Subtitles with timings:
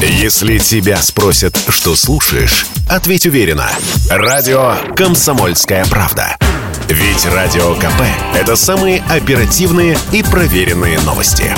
[0.00, 3.70] Если тебя спросят, что слушаешь, ответь уверенно.
[4.10, 6.36] Радио «Комсомольская правда».
[6.88, 8.02] Ведь Радио КП–
[8.34, 11.54] это самые оперативные и проверенные новости.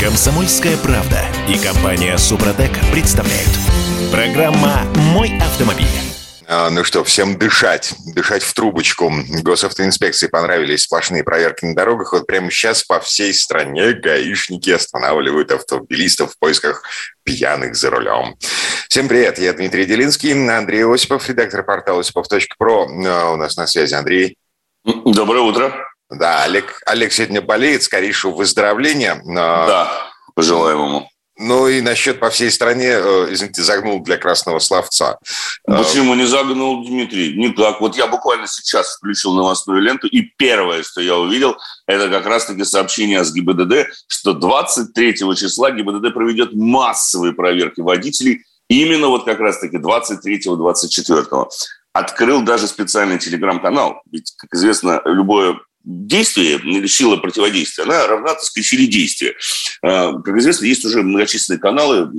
[0.00, 3.50] «Комсомольская правда» и компания «Супротек» представляют.
[4.10, 6.11] Программа «Мой автомобиль».
[6.54, 9.10] А, ну что, всем дышать, дышать в трубочку.
[9.42, 12.12] Госавтоинспекции понравились сплошные проверки на дорогах.
[12.12, 16.82] Вот прямо сейчас по всей стране гаишники останавливают автомобилистов в поисках
[17.22, 18.36] пьяных за рулем.
[18.88, 22.86] Всем привет, я Дмитрий Делинский, Андрей Осипов, редактор портала осипов.про.
[23.06, 24.36] А, у нас на связи Андрей.
[24.84, 25.72] Доброе утро.
[26.10, 29.22] Да, Олег, Олег сегодня болеет, скорейшего выздоровления.
[29.24, 31.08] Да, пожелаем ему.
[31.38, 35.18] Ну и насчет по всей стране, э, извините, загнул для красного словца.
[35.66, 37.34] Э, Почему не загнул, Дмитрий?
[37.36, 37.80] Никак.
[37.80, 42.64] Вот я буквально сейчас включил новостную ленту, и первое, что я увидел, это как раз-таки
[42.64, 49.78] сообщение с ГИБДД, что 23 числа ГИБДД проведет массовые проверки водителей именно вот как раз-таки
[49.78, 51.48] 23-24.
[51.94, 54.02] Открыл даже специальный телеграм-канал.
[54.10, 59.34] Ведь, как известно, любое действие или сила противодействия, она равна, так сказать, силе действия.
[59.82, 62.10] А, как известно, есть уже многочисленные каналы,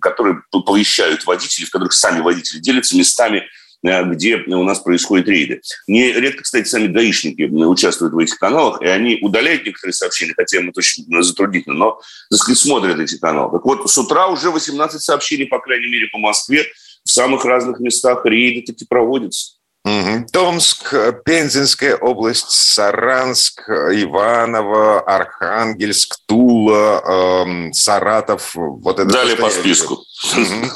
[0.00, 3.44] которые повещают водителей, в которых сами водители делятся местами,
[3.86, 5.60] а, где у нас происходят рейды.
[5.86, 10.70] Нередко, кстати, сами гаишники участвуют в этих каналах, и они удаляют некоторые сообщения, хотя им
[10.70, 13.52] это очень затруднительно, но, так сказать, смотрят эти каналы.
[13.52, 16.64] Так вот, с утра уже 18 сообщений, по крайней мере, по Москве,
[17.04, 19.56] в самых разных местах рейды таки проводятся.
[19.84, 20.26] Угу.
[20.32, 27.02] Томск, Пензенская область, Саранск, Иваново, Архангельск, Тула,
[27.44, 28.52] эм, Саратов.
[28.54, 29.94] Вот это Далее по списку.
[29.94, 30.70] Угу.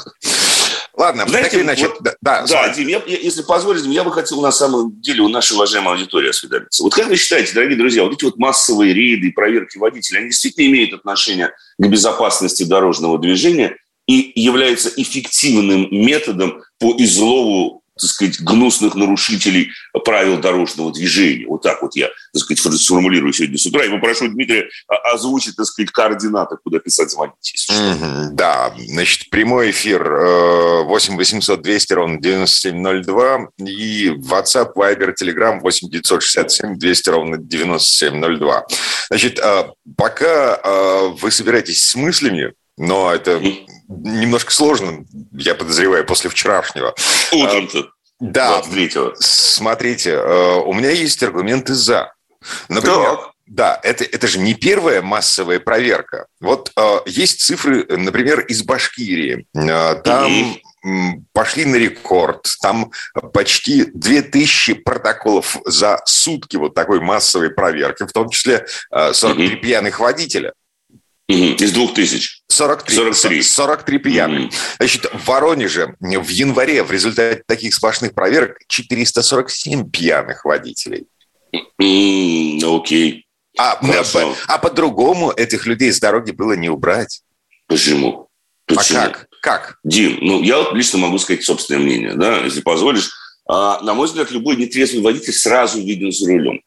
[0.99, 1.87] Ладно, Знаете, так иначе...
[1.87, 5.53] Вот, да, да, Дим, я, если позволите, я бы хотел на самом деле у нашей
[5.53, 6.83] уважаемой аудитории осведомиться.
[6.83, 10.29] Вот как вы считаете, дорогие друзья, вот эти вот массовые рейды и проверки водителей, они
[10.31, 18.39] действительно имеют отношение к безопасности дорожного движения и являются эффективным методом по излову так сказать,
[18.41, 19.71] гнусных нарушителей
[20.05, 21.45] правил дорожного движения.
[21.47, 23.85] Вот так вот я, так сказать, сформулирую сегодня с утра.
[23.85, 24.69] И попрошу Дмитрия
[25.13, 27.67] озвучить, так сказать, координаты, куда писать, звонить.
[27.71, 30.03] Mm-hmm, да, значит, прямой эфир
[30.85, 38.65] 8 800 200 ровно 9702 и WhatsApp, Viber, Telegram 8 967 200 ровно 9702.
[39.09, 43.39] Значит, э, пока э, вы собираетесь с мыслями, но это
[43.87, 46.95] немножко сложно, я подозреваю, после вчерашнего.
[47.31, 47.89] Утром-то.
[48.19, 48.61] Да,
[49.19, 52.13] смотрите, э, у меня есть аргументы «за».
[52.67, 53.31] Например, так.
[53.49, 56.27] Да, это, это же не первая массовая проверка.
[56.39, 59.47] Вот э, есть цифры, например, из Башкирии.
[59.55, 60.31] Э, там
[60.85, 61.23] mm-hmm.
[61.33, 62.45] пошли на рекорд.
[62.61, 62.91] Там
[63.33, 69.55] почти 2000 протоколов за сутки вот такой массовой проверки, в том числе э, 43 mm-hmm.
[69.61, 70.53] пьяных водителя.
[71.29, 72.41] Из двух тысяч.
[72.47, 72.95] 43.
[72.95, 73.41] 43.
[73.43, 74.41] 43 пьяных.
[74.45, 74.53] Mm.
[74.79, 81.05] Значит, в Воронеже в январе в результате таких сплошных проверок 447 пьяных водителей.
[81.79, 83.27] Mm, окей.
[83.59, 87.21] А, а, а по-другому этих людей с дороги было не убрать.
[87.67, 88.27] Почему?
[88.65, 88.99] Почему?
[88.99, 89.27] А как?
[89.41, 89.77] Как?
[89.83, 93.11] Дим, ну, я вот лично могу сказать собственное мнение, да, если позволишь.
[93.47, 96.61] А, на мой взгляд, любой нетрезвый водитель сразу виден за рулем.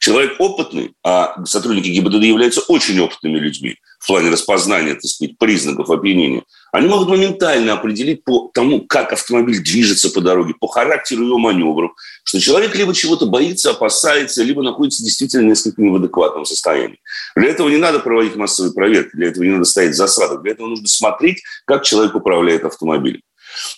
[0.00, 5.88] Человек опытный, а сотрудники ГИБДД являются очень опытными людьми в плане распознания, так сказать, признаков
[5.88, 11.38] опьянения, они могут моментально определить по тому, как автомобиль движется по дороге, по характеру его
[11.38, 11.92] маневров,
[12.24, 16.98] что человек либо чего-то боится, опасается, либо находится действительно несколько не в адекватном состоянии.
[17.34, 20.66] Для этого не надо проводить массовые проверки, для этого не надо ставить засады, для этого
[20.66, 23.22] нужно смотреть, как человек управляет автомобилем.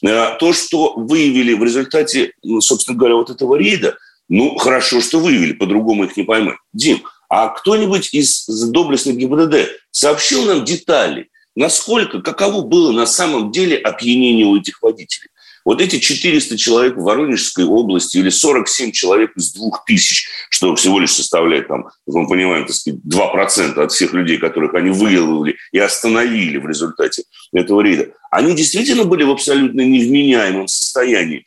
[0.02, 3.96] Э, то, что выявили в результате, ну, собственно говоря, вот этого рейда,
[4.28, 6.56] ну, хорошо, что выявили, по-другому их не поймать.
[6.72, 13.76] Дим, а кто-нибудь из доблестных ГИБДД сообщил нам детали, насколько, каково было на самом деле
[13.76, 15.30] опьянение у этих водителей?
[15.64, 21.12] Вот эти 400 человек в Воронежской области или 47 человек из 2000, что всего лишь
[21.12, 26.58] составляет, там, мы понимаем, так сказать, 2% от всех людей, которых они выловили и остановили
[26.58, 31.46] в результате этого рейда, они действительно были в абсолютно невменяемом состоянии,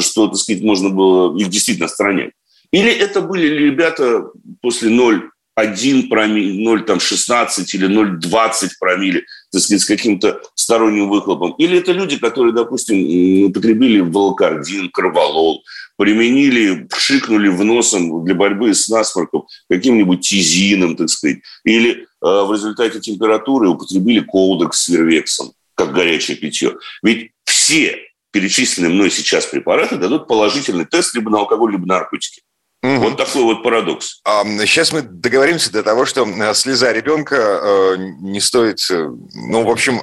[0.00, 2.32] что, так сказать, можно было их действительно отстранять.
[2.74, 4.30] Или это были ребята
[4.60, 11.52] после 0,1 промилле, 0,16 или 0,20 промилле, так сказать, с каким-то сторонним выхлопом.
[11.52, 15.62] Или это люди, которые, допустим, употребили волокардин, карвалол,
[15.96, 21.38] применили, шикнули в носом для борьбы с насморком каким-нибудь тизином, так сказать.
[21.64, 26.74] Или э, в результате температуры употребили колдекс с вервексом, как горячее питье.
[27.02, 28.00] Ведь все
[28.34, 32.42] перечисленные мной сейчас препараты дадут положительный тест либо на алкоголь, либо на наркотики.
[32.82, 32.96] Угу.
[32.96, 34.20] Вот такой вот парадокс.
[34.66, 38.80] Сейчас мы договоримся до того, что э, слеза ребенка э, не стоит...
[38.90, 40.02] Э, ну, в общем,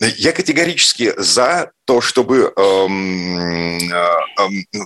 [0.00, 3.78] я категорически за то, чтобы эм,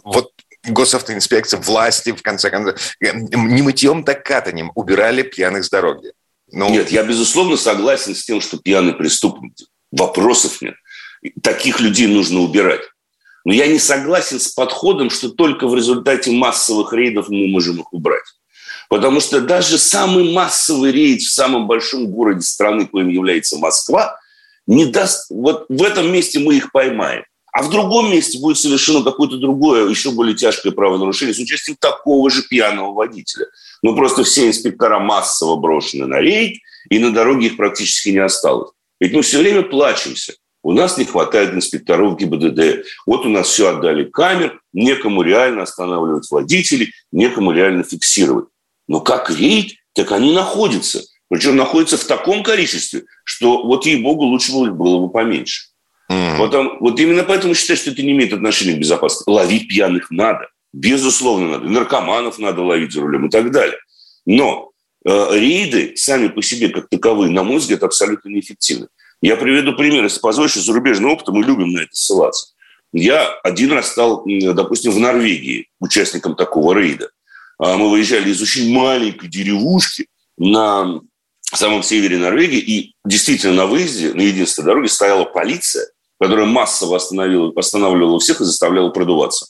[0.04, 0.30] вот
[0.64, 6.12] госавтоинспекция, власти, в конце концов, не мытьем, так катанием убирали пьяных с дороги.
[6.52, 6.68] Ну...
[6.68, 9.54] Нет, я, безусловно, согласен с тем, что пьяный преступник.
[9.90, 10.74] Вопросов нет.
[11.42, 12.82] Таких людей нужно убирать.
[13.44, 17.92] Но я не согласен с подходом, что только в результате массовых рейдов мы можем их
[17.92, 18.24] убрать.
[18.88, 24.18] Потому что даже самый массовый рейд в самом большом городе страны, коим является Москва,
[24.66, 25.26] не даст...
[25.30, 27.24] Вот в этом месте мы их поймаем.
[27.52, 32.28] А в другом месте будет совершено какое-то другое, еще более тяжкое правонарушение с участием такого
[32.28, 33.46] же пьяного водителя.
[33.82, 36.58] Ну, просто все инспектора массово брошены на рейд,
[36.90, 38.70] и на дороге их практически не осталось.
[38.98, 40.34] Ведь мы все время плачемся.
[40.64, 42.86] У нас не хватает инспекторов ГИБДД.
[43.06, 48.46] Вот у нас все отдали камер, некому реально останавливать водителей, некому реально фиксировать.
[48.88, 51.02] Но как рейд, так они находятся.
[51.28, 55.66] Причем находятся в таком количестве, что вот ей-богу лучше было, было бы поменьше.
[56.10, 56.38] Mm.
[56.38, 59.28] Потом, вот именно поэтому считаю, что это не имеет отношения к безопасности.
[59.28, 60.48] Ловить пьяных надо.
[60.72, 61.68] Безусловно, надо.
[61.68, 63.78] Наркоманов надо ловить за рулем и так далее.
[64.24, 64.70] Но
[65.06, 68.88] э, рейды сами по себе, как таковые, на мой взгляд, абсолютно неэффективны.
[69.24, 72.48] Я приведу пример, если позволишь, зарубежный опыт, мы любим на это ссылаться.
[72.92, 77.08] Я один раз стал, допустим, в Норвегии участником такого рейда.
[77.58, 81.00] А мы выезжали из очень маленькой деревушки на
[81.40, 85.86] самом севере Норвегии, и действительно на выезде, на единственной дороге стояла полиция,
[86.20, 89.46] которая массово остановила, останавливала всех и заставляла продуваться.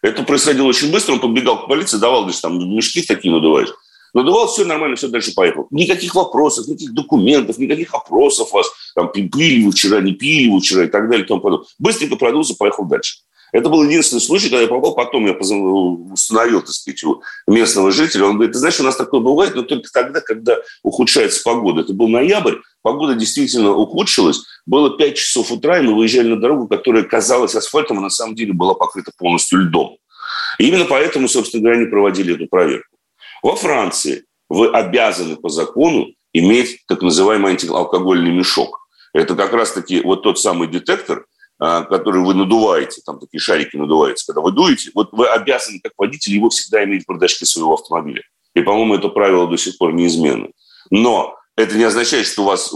[0.00, 3.74] Это происходило очень быстро, он подбегал к полиции, давал, лишь там мешки такие надуваешь.
[4.14, 5.66] Надувал, все нормально, все дальше поехал.
[5.70, 8.66] Никаких вопросов, никаких документов, никаких опросов вас.
[8.94, 11.24] Там, пили вы вчера, не пили вы вчера и так далее.
[11.24, 11.68] И тому подобное.
[11.78, 13.18] Быстренько продулся, поехал дальше.
[13.52, 18.26] Это был единственный случай, когда я попал, потом я установил, так сказать, у местного жителя.
[18.26, 21.80] Он говорит, ты знаешь, у нас такое бывает, но только тогда, когда ухудшается погода.
[21.80, 24.42] Это был ноябрь, погода действительно ухудшилась.
[24.66, 28.34] Было 5 часов утра, и мы выезжали на дорогу, которая казалась асфальтом, а на самом
[28.34, 29.96] деле была покрыта полностью льдом.
[30.58, 32.97] И именно поэтому, собственно говоря, они проводили эту проверку.
[33.42, 38.88] Во Франции вы обязаны по закону иметь так называемый антиалкогольный мешок.
[39.12, 41.26] Это как раз-таки вот тот самый детектор,
[41.58, 45.92] а, который вы надуваете, там такие шарики надуваются, когда вы дуете, вот вы обязаны, как
[45.96, 48.22] водитель, его всегда иметь в бардачке своего автомобиля.
[48.54, 50.48] И, по-моему, это правило до сих пор неизменно.
[50.90, 52.72] Но это не означает, что вас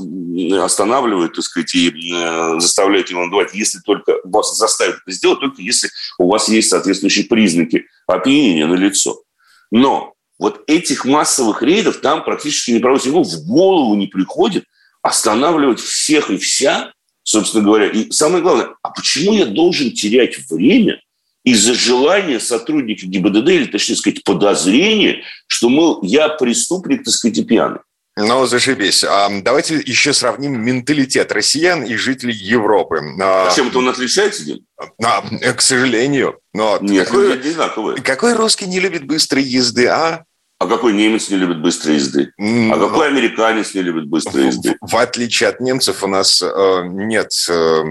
[0.61, 5.63] останавливают, так сказать, и э, заставляют его надувать, если только вас заставят это сделать, только
[5.63, 5.89] если
[6.19, 9.23] у вас есть соответствующие признаки опьянения на лицо.
[9.71, 13.11] Но вот этих массовых рейдов там практически не проводится.
[13.11, 14.65] Ему в голову не приходит
[15.03, 16.93] останавливать всех и вся,
[17.23, 17.87] собственно говоря.
[17.87, 21.01] И самое главное, а почему я должен терять время
[21.45, 27.45] из-за желания сотрудника ГИБДД, или, точнее сказать, подозрения, что, мол, я преступник, так сказать, и
[27.45, 27.81] пьяный?
[28.17, 29.05] Ну, зашибись.
[29.43, 33.03] Давайте еще сравним менталитет россиян и жителей Европы.
[33.21, 34.61] А чем это он отличается, Дим?
[35.03, 35.23] А,
[35.53, 36.39] к сожалению.
[36.53, 38.03] Но Нет, какой, одинаковые.
[38.03, 40.25] Какой русский не любит быстрой езды, а?
[40.63, 42.33] А какой немец не любит быстрой езды?
[42.39, 44.77] А какой американец не любит быстрой езды?
[44.81, 47.83] В, в отличие от немцев у нас э, нет э,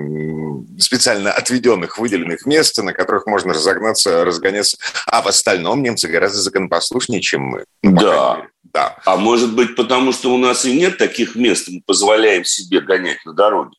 [0.79, 4.77] специально отведенных, выделенных мест, на которых можно разогнаться, разгоняться.
[5.06, 7.65] А в остальном немцы гораздо законопослушнее, чем мы.
[7.83, 8.47] Ну, да.
[8.73, 8.97] Да.
[9.06, 13.23] А может быть, потому что у нас и нет таких мест, мы позволяем себе гонять
[13.25, 13.75] на дороге?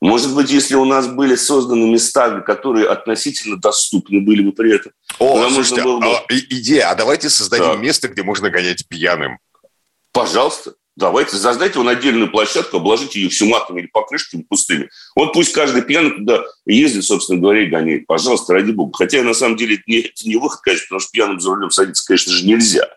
[0.00, 4.92] Может быть, если у нас были созданы места, которые относительно доступны были бы при этом.
[5.18, 6.06] О, слушайте, было бы...
[6.06, 7.76] а, идея, а давайте создадим да.
[7.76, 9.38] место, где можно гонять пьяным.
[10.12, 10.74] Пожалуйста.
[10.98, 14.90] Давайте создайте вон отдельную площадку, обложите ее все матом или покрышками пустыми.
[15.14, 18.08] Вот пусть каждый пьяный туда ездит, собственно говоря, и гоняет.
[18.08, 18.96] Пожалуйста, ради бога.
[18.98, 21.70] Хотя, на самом деле, это не, это не выход, конечно, потому что пьяным за рулем
[21.70, 22.88] садиться, конечно же, нельзя.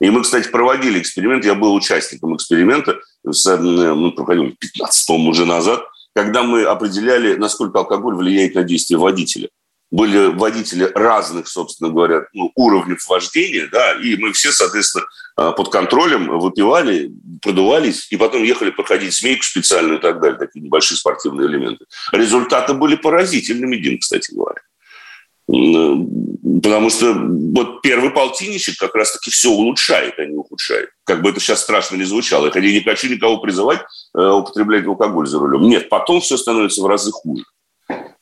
[0.00, 1.44] И мы, кстати, проводили эксперимент.
[1.44, 2.98] Я был участником эксперимента.
[3.24, 5.82] Мы проводили 15, по-моему, уже назад–
[6.16, 9.50] когда мы определяли, насколько алкоголь влияет на действие водителя.
[9.90, 15.04] Были водители разных, собственно говоря, ну, уровней вождения, да, и мы все, соответственно,
[15.36, 17.12] а, под контролем выпивали,
[17.42, 21.84] продувались, и потом ехали проходить змейку специальную и так далее, такие небольшие спортивные элементы.
[22.12, 24.62] Результаты были поразительными, Дим, кстати говоря.
[25.46, 30.90] Потому что вот первый полтинничек как раз-таки все улучшает, а не ухудшает.
[31.04, 32.50] Как бы это сейчас страшно не звучало.
[32.52, 33.80] Я не хочу никого призывать
[34.16, 35.68] э, употреблять алкоголь за рулем.
[35.68, 37.44] Нет, потом все становится в разы хуже.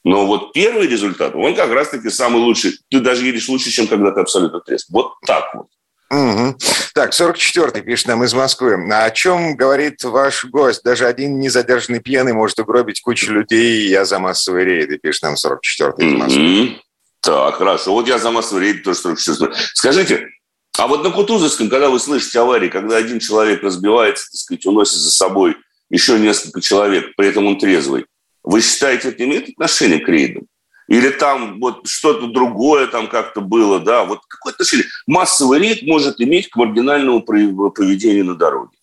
[0.04, 2.78] Но вот первый результат, он как раз-таки самый лучший.
[2.90, 4.90] Ты даже едешь лучше, чем когда ты абсолютно трезв.
[4.90, 5.66] Вот так вот.
[6.10, 6.56] Угу.
[6.94, 8.76] Так, 44-й пишет нам из Москвы.
[8.92, 10.82] А о чем говорит ваш гость?
[10.84, 13.88] Даже один незадержанный пьяный может угробить кучу людей.
[13.88, 16.80] Я за массовые рейды, пишет нам 44-й из Москвы.
[17.24, 17.92] Так, хорошо.
[17.92, 20.28] Вот я за массовый рейд тоже что Скажите,
[20.78, 24.96] А вот на Кутузовском, когда вы слышите аварии, когда один человек разбивается, так сказать, уносит
[24.96, 25.56] за собой
[25.88, 28.06] еще несколько человек, при этом он трезвый,
[28.42, 30.44] вы считаете, это имеет отношение к рейдам?
[30.86, 34.04] Или там вот что-то другое там как-то было, да?
[34.04, 38.76] Вот какое отношение массовый рейд может иметь к маргинальному поведению на дороге?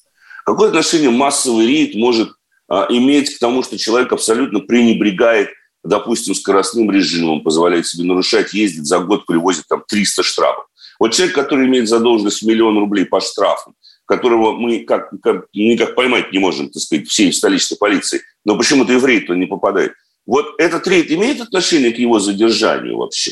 [0.46, 2.32] Какое отношение массовый рейд может
[2.68, 5.50] а, иметь к тому, что человек абсолютно пренебрегает,
[5.84, 10.66] допустим, скоростным режимом, позволяет себе нарушать, ездит за год, привозит там 300 штрафов?
[11.00, 13.74] Вот человек, который имеет задолженность миллион рублей по штрафам,
[14.06, 18.98] которого мы как, как, никак поймать не можем, так сказать, всей столичной полиции, но почему-то
[18.98, 19.94] в рейд он не попадает.
[20.26, 23.32] Вот этот рейд имеет отношение к его задержанию вообще?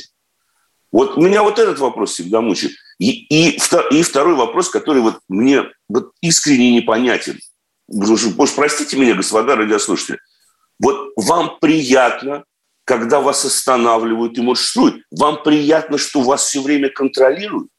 [0.91, 2.73] Вот меня вот этот вопрос всегда мучает.
[2.97, 3.59] И, и,
[3.91, 7.39] и второй вопрос, который вот мне вот искренне непонятен.
[7.87, 10.19] Уж простите меня, господа радиослушатели.
[10.79, 12.43] Вот вам приятно,
[12.85, 15.03] когда вас останавливают и маршруют?
[15.11, 17.69] Вам приятно, что вас все время контролируют?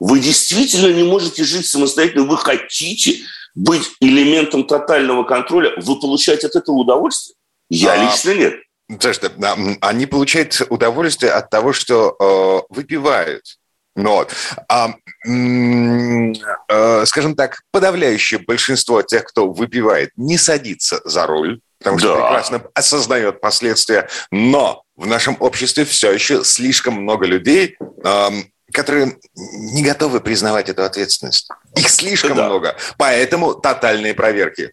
[0.00, 3.20] Вы действительно не можете жить самостоятельно, вы хотите
[3.54, 7.36] быть элементом тотального контроля, вы получаете от этого удовольствие?
[7.70, 8.54] Я а, лично нет.
[9.00, 9.32] Слушайте,
[9.80, 13.42] они получают удовольствие от того, что э, выпивают.
[13.96, 14.26] Но,
[14.68, 14.94] а,
[15.26, 22.26] э, скажем так, подавляющее большинство тех, кто выпивает, не садится за руль, потому что да.
[22.26, 24.08] прекрасно осознает последствия.
[24.30, 28.28] Но в нашем обществе все еще слишком много людей, э,
[28.72, 31.48] которые не готовы признавать эту ответственность.
[31.76, 32.46] Их слишком да.
[32.46, 32.76] много.
[32.98, 34.72] Поэтому тотальные проверки.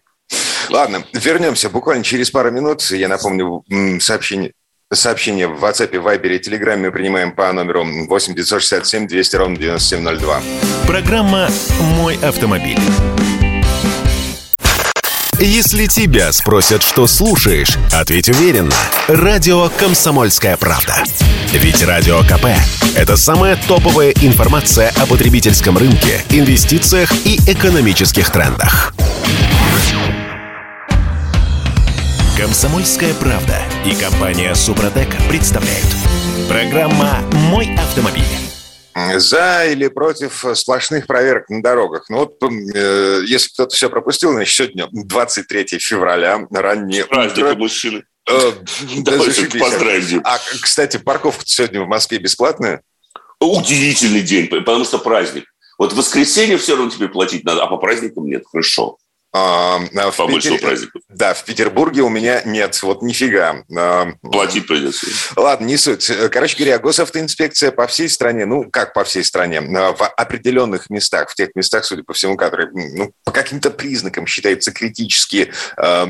[0.70, 2.82] Ладно, вернемся буквально через пару минут.
[2.90, 3.62] Я напомню,
[4.00, 4.52] сообщение,
[4.92, 10.42] сообщение в WhatsApp, Viber и Telegram мы принимаем по номеру 8 967 200 ровно 9702.
[10.86, 11.48] Программа
[11.96, 12.78] «Мой автомобиль».
[15.40, 18.74] Если тебя спросят, что слушаешь, ответь уверенно.
[19.08, 21.02] Радио «Комсомольская правда».
[21.52, 22.46] Ведь Радио КП–
[22.96, 28.94] это самая топовая информация о потребительском рынке, инвестициях и экономических трендах.
[32.38, 35.86] Комсомольская правда и компания Супротек представляют.
[36.48, 38.43] Программа «Мой автомобиль».
[39.16, 42.08] За или против сплошных проверок на дорогах?
[42.08, 42.36] Ну вот,
[42.74, 47.54] э, если кто-то все пропустил, значит, сегодня 23 февраля, раннее Праздник утро.
[47.56, 48.04] мужчины.
[48.28, 48.52] Э,
[49.04, 50.20] Поздравьте.
[50.24, 52.82] А, кстати, парковка сегодня в Москве бесплатная?
[53.40, 55.44] Удивительный день, потому что праздник.
[55.78, 58.44] Вот в воскресенье все равно тебе платить надо, а по праздникам нет.
[58.50, 58.98] Хорошо.
[59.36, 61.00] А, а в Питере, праздника.
[61.08, 63.64] Да, в Петербурге у меня нет, вот нифига.
[63.76, 65.08] А, Платить придется.
[65.34, 66.08] Ладно, не суть.
[66.30, 71.34] Короче говоря, госавтоинспекция по всей стране, ну, как по всей стране, в определенных местах, в
[71.34, 76.06] тех местах, судя по всему, которые ну, по каким-то признакам считаются критически э,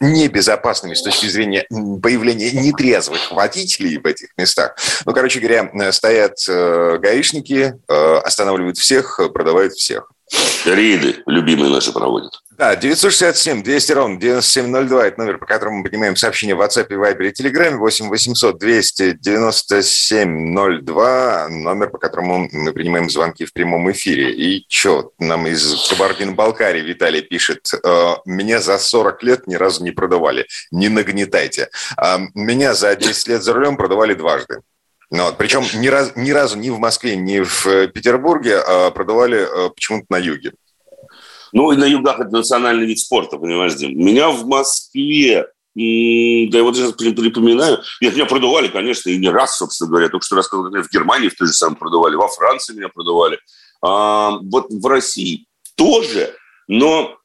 [0.00, 4.76] небезопасными с точки зрения появления нетрезвых водителей в этих местах.
[5.06, 10.08] Ну, короче говоря, стоят э, гаишники, э, останавливают всех, продавают всех.
[10.64, 12.32] Рейды любимые наши проводят.
[12.62, 17.28] Да, 967 200 ровно 9702– это номер, по которому мы принимаем сообщения в WhatsApp, Viber
[17.28, 17.76] и Telegram.
[17.76, 24.32] 8 800 297 02– номер, по которому мы принимаем звонки в прямом эфире.
[24.32, 29.90] И что, нам из Кабардино-Балкарии Виталий пишет, «Э, меня за 40 лет ни разу не
[29.90, 31.68] продавали, не нагнетайте.
[31.96, 34.60] А меня за 10 лет за рулем продавали дважды.
[35.12, 38.90] Ну, вот, причем ни, раз, ни разу ни в Москве, ни в э, Петербурге а
[38.90, 40.54] продавали а, почему-то на юге.
[41.52, 43.90] Ну, и на югах это национальный вид спорта, понимаешь, Дим.
[43.94, 49.58] Меня в Москве, да я вот сейчас припоминаю, нет, меня продавали, конечно, и не раз,
[49.58, 52.88] собственно говоря, только что рассказал, в Германии в той же самой продавали, во Франции меня
[52.88, 53.38] продавали,
[53.82, 56.34] а, вот в России тоже,
[56.68, 57.18] но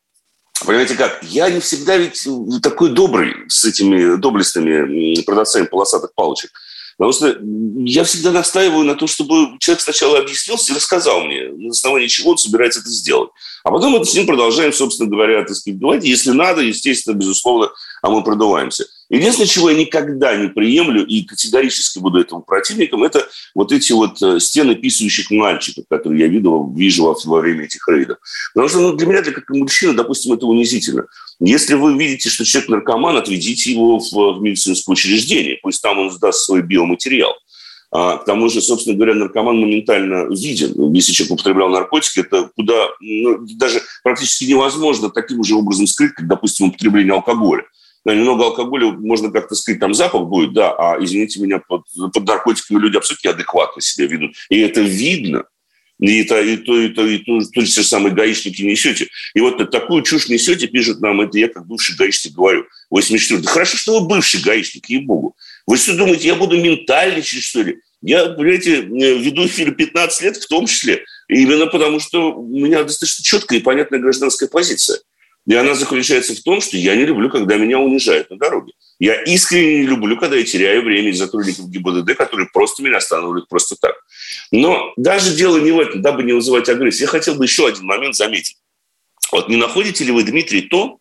[0.66, 1.22] Понимаете как?
[1.22, 2.28] Я не всегда ведь
[2.64, 6.50] такой добрый с этими доблестными продавцами полосатых палочек.
[6.98, 7.38] Потому что
[7.86, 12.32] я всегда настаиваю на том, чтобы человек сначала объяснился и рассказал мне, на основании чего
[12.32, 13.30] он собирается это сделать.
[13.64, 17.70] А потом мы с ним продолжаем, собственно говоря, так сказать, давайте, если надо, естественно, безусловно,
[18.02, 18.86] а мы продуваемся.
[19.10, 23.26] Единственное, чего я никогда не приемлю и категорически буду этому противником, это
[23.56, 28.18] вот эти вот э, стены писающих мальчиков, которые я видел, вижу во, время этих рейдов.
[28.54, 31.06] Потому что ну, для меня, для как мужчина, допустим, это унизительно.
[31.40, 36.12] Если вы видите, что человек наркоман, отведите его в, в медицинское учреждение, пусть там он
[36.12, 37.34] сдаст свой биоматериал.
[37.90, 40.94] А, к тому же, собственно говоря, наркоман моментально виден.
[40.94, 46.28] Если человек употреблял наркотики, это куда ну, даже практически невозможно таким же образом скрыть, как,
[46.28, 47.64] допустим, употребление алкоголя
[48.14, 51.84] немного алкоголя, можно как-то сказать, там запах будет, да, а, извините меня, под,
[52.14, 54.36] под наркотиками люди абсолютно адекватно себя ведут.
[54.50, 55.46] И это видно.
[56.00, 59.08] И, это, и то, и то, и то, то же самые гаишники несете.
[59.34, 63.50] И вот такую чушь несете, пишут нам, это я как бывший гаишник говорю, 84 Да
[63.50, 65.36] хорошо, что вы бывший гаишник, ей-богу.
[65.66, 67.80] Вы что думаете, я буду ментальничать, что ли?
[68.02, 73.24] Я, понимаете, веду эфир 15 лет в том числе, именно потому что у меня достаточно
[73.24, 75.00] четкая и понятная гражданская позиция.
[75.48, 78.74] И она заключается в том, что я не люблю, когда меня унижают на дороге.
[79.00, 83.48] Я искренне не люблю, когда я теряю время из сотрудников ГИБДД, которые просто меня останавливают
[83.48, 83.96] просто так.
[84.52, 87.04] Но даже дело не в этом, дабы не вызывать агрессию.
[87.04, 88.58] Я хотел бы еще один момент заметить.
[89.32, 91.00] Вот не находите ли вы, Дмитрий, то,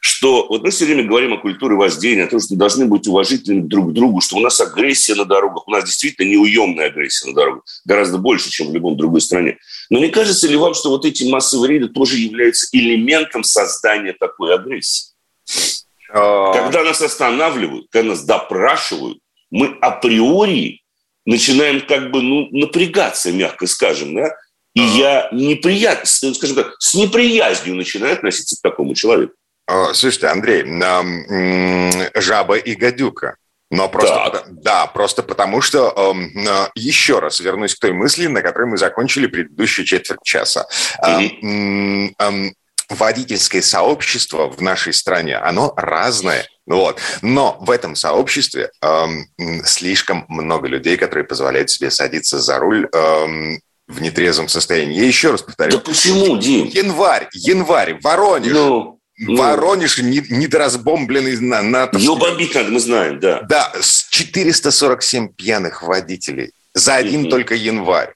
[0.00, 3.62] что вот мы все время говорим о культуре воздействия, о том, что должны быть уважительны
[3.62, 7.34] друг к другу, что у нас агрессия на дорогах, у нас действительно неуемная агрессия на
[7.34, 9.58] дорогах, гораздо больше, чем в любом другой стране.
[9.90, 14.54] Но не кажется ли вам, что вот эти массовые рейды тоже являются элементом создания такой
[14.54, 15.12] агрессии?
[16.12, 16.52] А.
[16.52, 19.18] Когда нас останавливают, когда нас допрашивают,
[19.50, 20.82] мы априори
[21.24, 24.34] начинаем как бы ну, напрягаться, мягко скажем, да?
[24.74, 29.34] И я неприятно, скажем так, с неприязнью начинаю относиться к такому человеку.
[29.66, 30.64] А, слушайте, Андрей,
[32.14, 33.36] жаба и гадюка.
[33.70, 38.68] Но просто, да, просто потому что э, еще раз вернусь к той мысли, на которой
[38.68, 40.66] мы закончили предыдущую четверть часа.
[41.02, 42.14] Mm-hmm.
[42.18, 42.50] Э, э,
[42.90, 46.46] водительское сообщество в нашей стране, оно разное.
[46.66, 47.00] Вот.
[47.22, 49.06] Но в этом сообществе э,
[49.64, 53.56] слишком много людей, которые позволяют себе садиться за руль э,
[53.92, 54.98] в нетрезвом состоянии.
[54.98, 55.72] Я еще раз повторю.
[55.72, 56.66] Да почему, Дим?
[56.66, 58.52] Январь, январь, Воронеж.
[58.52, 59.36] Ну, ну.
[59.36, 61.98] Воронеж недоразбомбленный на НАТО.
[61.98, 63.42] Его бомбить надо, мы знаем, да.
[63.42, 63.72] Да,
[64.10, 67.30] 447 пьяных водителей за один mm-hmm.
[67.30, 68.14] только январь.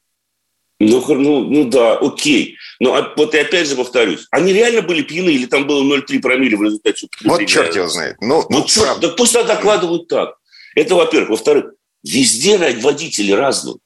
[0.79, 2.57] Ну, ну, ну да, окей.
[2.81, 6.21] Но а вот и опять же повторюсь, они реально были пьяны или там было 0,3
[6.21, 8.17] промилле в результате Вот черт его знает.
[8.21, 10.37] Ну, ну, ну черт, да пусть докладывают так.
[10.75, 11.31] Это во-первых.
[11.31, 11.73] Во-вторых,
[12.05, 13.77] везде водители разные.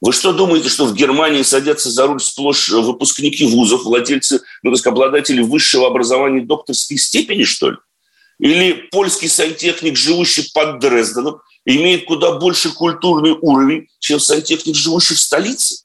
[0.00, 4.86] Вы что думаете, что в Германии садятся за руль сплошь выпускники вузов, владельцы, ну, так
[4.86, 7.76] обладатели высшего образования докторской степени, что ли?
[8.38, 15.20] Или польский сантехник, живущий под Дрезденом, имеет куда больше культурный уровень, чем сантехник, живущий в
[15.20, 15.84] столице?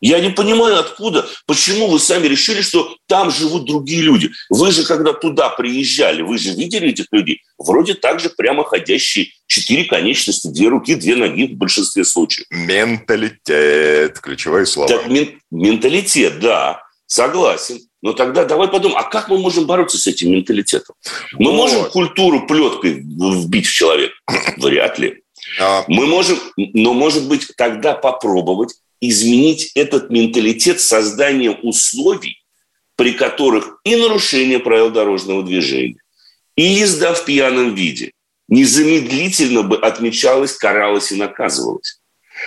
[0.00, 4.30] Я не понимаю, откуда, почему вы сами решили, что там живут другие люди.
[4.48, 7.42] Вы же, когда туда приезжали, вы же видели этих людей?
[7.58, 12.46] Вроде так же прямо ходящие четыре конечности, две руки, две ноги в большинстве случаев.
[12.50, 14.88] Менталитет, ключевое слово.
[14.88, 17.80] Так, мен- менталитет, да, согласен.
[18.00, 20.94] Но тогда давай подумаем, а как мы можем бороться с этим менталитетом?
[21.32, 21.56] Мы вот.
[21.56, 24.14] можем культуру плеткой вбить в человека?
[24.58, 25.22] Вряд ли.
[25.60, 25.84] А...
[25.88, 32.42] Мы можем, но, может быть, тогда попробовать изменить этот менталитет созданием условий,
[32.96, 36.00] при которых и нарушение правил дорожного движения,
[36.56, 38.12] и езда в пьяном виде
[38.48, 42.00] незамедлительно бы отмечалась, каралась и наказывалась.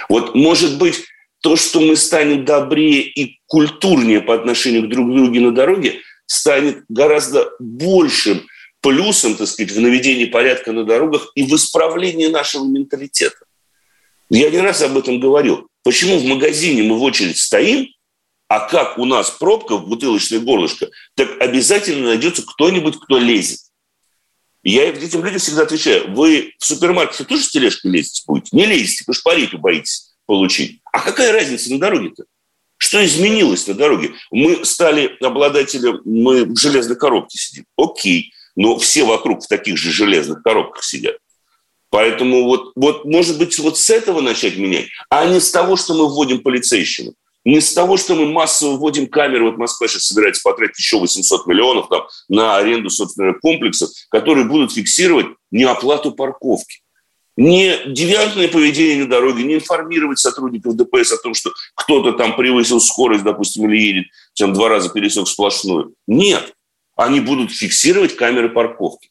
[0.10, 1.06] Вот, может быть,
[1.42, 6.84] то, что мы станем добрее и культурнее по отношению к друг другу на дороге, станет
[6.88, 8.46] гораздо большим
[8.82, 13.46] плюсом, так сказать, в наведении порядка на дорогах и в исправлении нашего менталитета.
[14.30, 15.68] Я не раз об этом говорил.
[15.84, 17.88] Почему в магазине мы в очередь стоим,
[18.48, 23.60] а как у нас пробка в бутылочное горлышко, так обязательно найдется кто-нибудь, кто лезет.
[24.63, 28.56] Я этим людям всегда отвечаю, вы в супермаркете тоже с тележкой лезете будете?
[28.56, 30.82] Не лезете, потому что парики боитесь получить.
[30.91, 32.26] А какая разница на дороге-то?
[32.78, 34.13] Что изменилось на дороге?
[34.30, 37.65] Мы стали обладателем, мы в железной коробке сидим.
[37.78, 41.17] Окей, но все вокруг в таких же железных коробках сидят.
[41.91, 45.93] Поэтому вот, вот, может быть, вот с этого начать менять, а не с того, что
[45.93, 47.13] мы вводим полицейщину.
[47.43, 49.45] Не с того, что мы массово вводим камеры.
[49.45, 54.71] Вот Москва сейчас собирается потратить еще 800 миллионов там, на аренду собственных комплексов, которые будут
[54.71, 56.82] фиксировать неоплату парковки.
[57.38, 62.80] Не девиантное поведение на дороге, не информировать сотрудников ДПС о том, что кто-то там превысил
[62.80, 65.93] скорость, допустим, или едет, чем два раза пересек сплошную.
[66.08, 66.54] Нет.
[66.95, 69.11] Они будут фиксировать камеры парковки.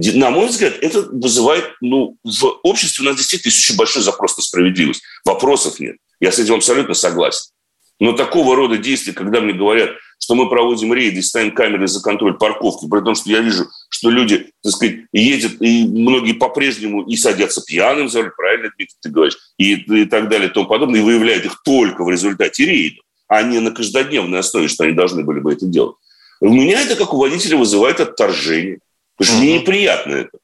[0.00, 4.36] На мой взгляд, это вызывает, ну, в обществе у нас действительно есть очень большой запрос
[4.36, 5.02] на справедливость.
[5.24, 5.96] Вопросов нет.
[6.20, 7.50] Я с этим абсолютно согласен.
[7.98, 12.38] Но такого рода действия, когда мне говорят, что мы проводим рейды ставим камеры за контроль
[12.38, 17.16] парковки, при том, что я вижу, что люди, так сказать, ездят, и многие по-прежнему и
[17.16, 21.00] садятся пьяным за руль, правильно, Дмитрий, ты говоришь, и, и так далее, и тому подобное,
[21.00, 25.24] и выявляют их только в результате рейда, а не на каждодневной основе, что они должны
[25.24, 25.96] были бы это делать.
[26.40, 28.78] У меня это, как у водителя, вызывает отторжение.
[29.18, 30.38] Потому что мне неприятно это.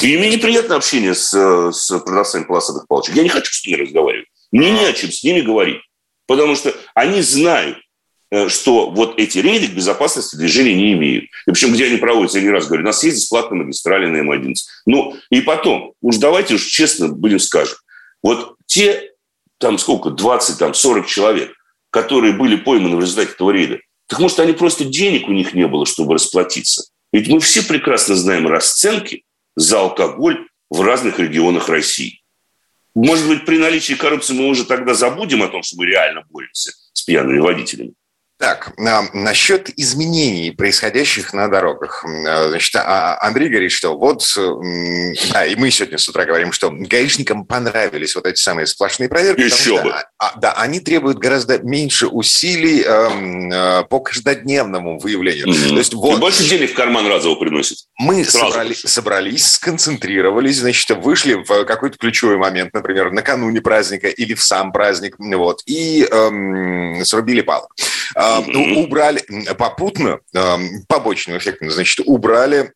[0.00, 1.32] И мне неприятно общение с,
[1.72, 3.16] с продавцами полосатых палочек.
[3.16, 4.28] Я не хочу с ними разговаривать.
[4.52, 5.82] Мне не о чем с ними говорить.
[6.26, 7.78] Потому что они знают,
[8.30, 11.24] э, что вот эти рейды к безопасности движения не имеют.
[11.24, 14.18] И причем, где они проводятся, я не раз говорю, у нас есть бесплатные магистрали на
[14.18, 14.54] М11.
[14.86, 17.76] Ну, и потом, уж давайте уж честно будем скажем,
[18.22, 19.10] вот те,
[19.58, 21.52] там сколько, 20, там 40 человек,
[21.90, 25.66] которые были пойманы в результате этого рейда, так может, они просто денег у них не
[25.66, 26.89] было, чтобы расплатиться.
[27.12, 29.24] Ведь мы все прекрасно знаем расценки
[29.56, 32.22] за алкоголь в разных регионах России.
[32.94, 36.72] Может быть, при наличии коррупции мы уже тогда забудем о том, что мы реально боремся
[36.92, 37.94] с пьяными водителями.
[38.40, 42.06] Так, насчет изменений, происходящих на дорогах.
[42.26, 44.24] А, значит, а, Андрей говорит, что вот,
[45.30, 49.42] да, и мы сегодня с утра говорим, что гаишникам понравились вот эти самые сплошные проверки.
[49.42, 49.94] Еще бы.
[50.22, 55.46] А, да, они требуют гораздо меньше усилий э, по каждодневному выявлению.
[55.46, 55.68] Mm-hmm.
[55.70, 57.78] То есть, вот, и больше денег в карман разово приносит.
[57.98, 64.42] Мы собрали, собрались, сконцентрировались, значит, вышли в какой-то ключевой момент, например, накануне праздника или в
[64.42, 67.74] сам праздник, вот, и эм, срубили палок.
[68.14, 68.74] Mm-hmm.
[68.74, 70.18] Убрали попутно,
[70.86, 72.74] побочным эффектом, значит, убрали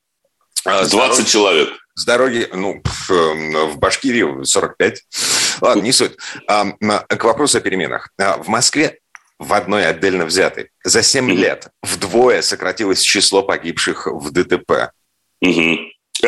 [0.64, 1.68] 20 а, человек.
[1.94, 5.02] С дороги, ну, в Башкирии 45.
[5.60, 6.16] Ладно, не суть.
[6.46, 8.10] К вопросу о переменах.
[8.18, 8.98] А, в Москве
[9.38, 11.34] в одной отдельно взятой за 7 mm-hmm.
[11.34, 14.92] лет вдвое сократилось число погибших в ДТП.
[15.44, 15.76] Mm-hmm.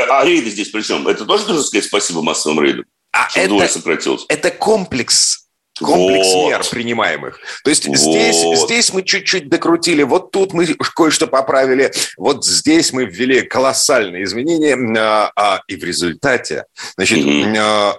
[0.09, 1.07] А рейды здесь при чем?
[1.09, 2.85] Это тоже нужно сказать спасибо массовым рейдам?
[3.13, 4.27] А это, сократилось.
[4.29, 5.46] это комплекс
[5.79, 6.49] комплекс вот.
[6.49, 7.41] мер принимаемых.
[7.65, 7.97] То есть вот.
[7.97, 14.25] здесь, здесь мы чуть-чуть докрутили, вот тут мы кое-что поправили, вот здесь мы ввели колоссальные
[14.25, 16.65] изменения, а, а, и в результате,
[16.97, 17.95] значит, mm-hmm.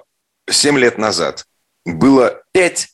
[0.50, 1.46] 7 лет назад
[1.86, 2.88] было 5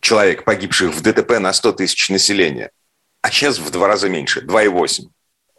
[0.00, 2.70] человек, погибших в ДТП на 100 тысяч населения,
[3.22, 5.04] а сейчас в два раза меньше, 2,8.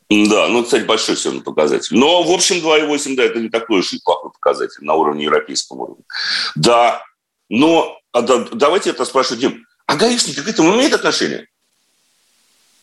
[0.09, 1.97] Да, ну, кстати, большой все равно показатель.
[1.97, 5.77] Но, в общем, 2,8, да, это не такой уж и плохой показатель на уровне европейского
[5.77, 6.03] уровня.
[6.55, 7.03] Да,
[7.49, 11.47] но а да, давайте это спрошу, Дим, а гаишники к этому имеют отношение?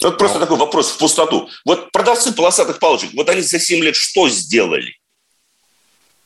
[0.03, 0.45] Вот просто ну.
[0.45, 1.49] такой вопрос в пустоту.
[1.65, 4.95] Вот продавцы полосатых палочек, вот они за 7 лет что сделали?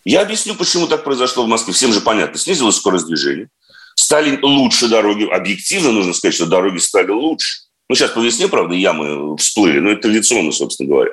[0.05, 1.73] Я объясню, почему так произошло в Москве.
[1.73, 2.39] Всем же понятно.
[2.39, 3.49] Снизилась скорость движения,
[3.97, 5.25] стали лучше дороги.
[5.25, 7.65] Объективно нужно сказать, что дороги стали лучше.
[7.89, 11.13] Ну, сейчас по весне, правда, ямы всплыли, но это традиционно, собственно говоря.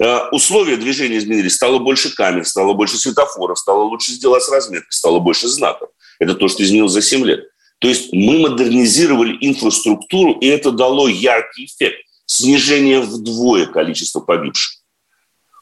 [0.00, 1.54] Э, условия движения изменились.
[1.54, 5.88] Стало больше камер, стало больше светофоров, стало лучше сделать с разметкой, стало больше знаков.
[6.18, 7.48] Это то, что изменилось за 7 лет.
[7.78, 11.98] То есть мы модернизировали инфраструктуру, и это дало яркий эффект.
[12.24, 14.82] Снижение вдвое количества погибших.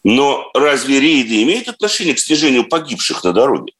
[0.05, 3.73] Но разве рейды имеют отношение к снижению погибших на дороге?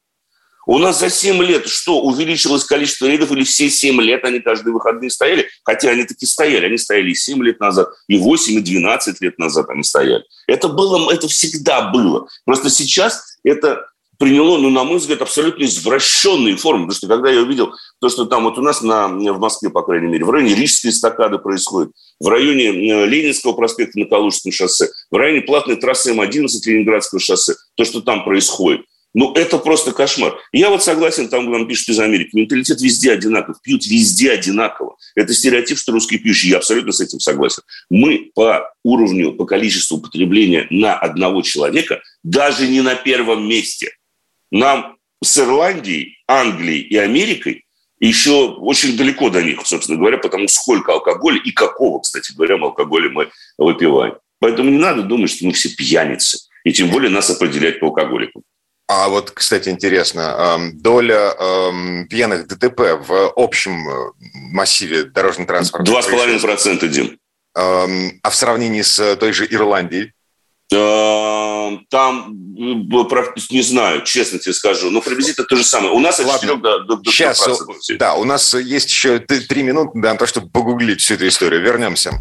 [0.66, 4.72] У нас за 7 лет что, увеличилось количество рейдов или все 7 лет они каждые
[4.72, 5.48] выходные стояли?
[5.62, 6.66] Хотя они таки стояли.
[6.66, 10.24] Они стояли и 7 лет назад, и 8, и 12 лет назад они стояли.
[10.46, 12.26] Это было, это всегда было.
[12.46, 13.87] Просто сейчас это
[14.18, 16.87] приняло, ну, на мой взгляд, абсолютно извращенные формы.
[16.87, 19.83] Потому что когда я увидел то, что там вот у нас на, в Москве, по
[19.83, 24.88] крайней мере, в районе Рижской эстакады происходит, в районе э, Ленинского проспекта на Калужском шоссе,
[25.11, 28.83] в районе платной трассы М11 Ленинградского шоссе, то, что там происходит,
[29.14, 30.37] ну, это просто кошмар.
[30.53, 34.96] Я вот согласен, там нам пишут из Америки, менталитет везде одинаков, пьют везде одинаково.
[35.14, 36.50] Это стереотип, что русские пьющие.
[36.50, 37.62] Я абсолютно с этим согласен.
[37.90, 43.92] Мы по уровню, по количеству употребления на одного человека даже не на первом месте–
[44.50, 47.64] нам с Ирландией, Англией и Америкой
[48.00, 53.09] еще очень далеко до них, собственно говоря, потому сколько алкоголя и какого, кстати говоря, алкоголя
[53.11, 54.14] мы выпиваем.
[54.40, 56.38] Поэтому не надо думать, что мы все пьяницы.
[56.64, 58.42] И тем более нас определять по алкоголику.
[58.87, 61.33] А вот, кстати, интересно, доля
[62.11, 64.12] пьяных ДТП в общем э,
[64.52, 65.90] массиве дорожного транспорта?
[65.90, 67.18] 2,5%, Дим.
[67.54, 70.12] А в сравнении с той же Ирландией?
[70.74, 75.92] Э, там, не знаю, честно тебе скажу, но приблизительно то же самое.
[75.92, 76.34] У нас Ладно.
[76.34, 77.46] от 4 до, до, до Сейчас,
[77.98, 81.62] да, у нас есть еще три минуты на то, чтобы погуглить всю эту историю.
[81.62, 82.18] Вернемся.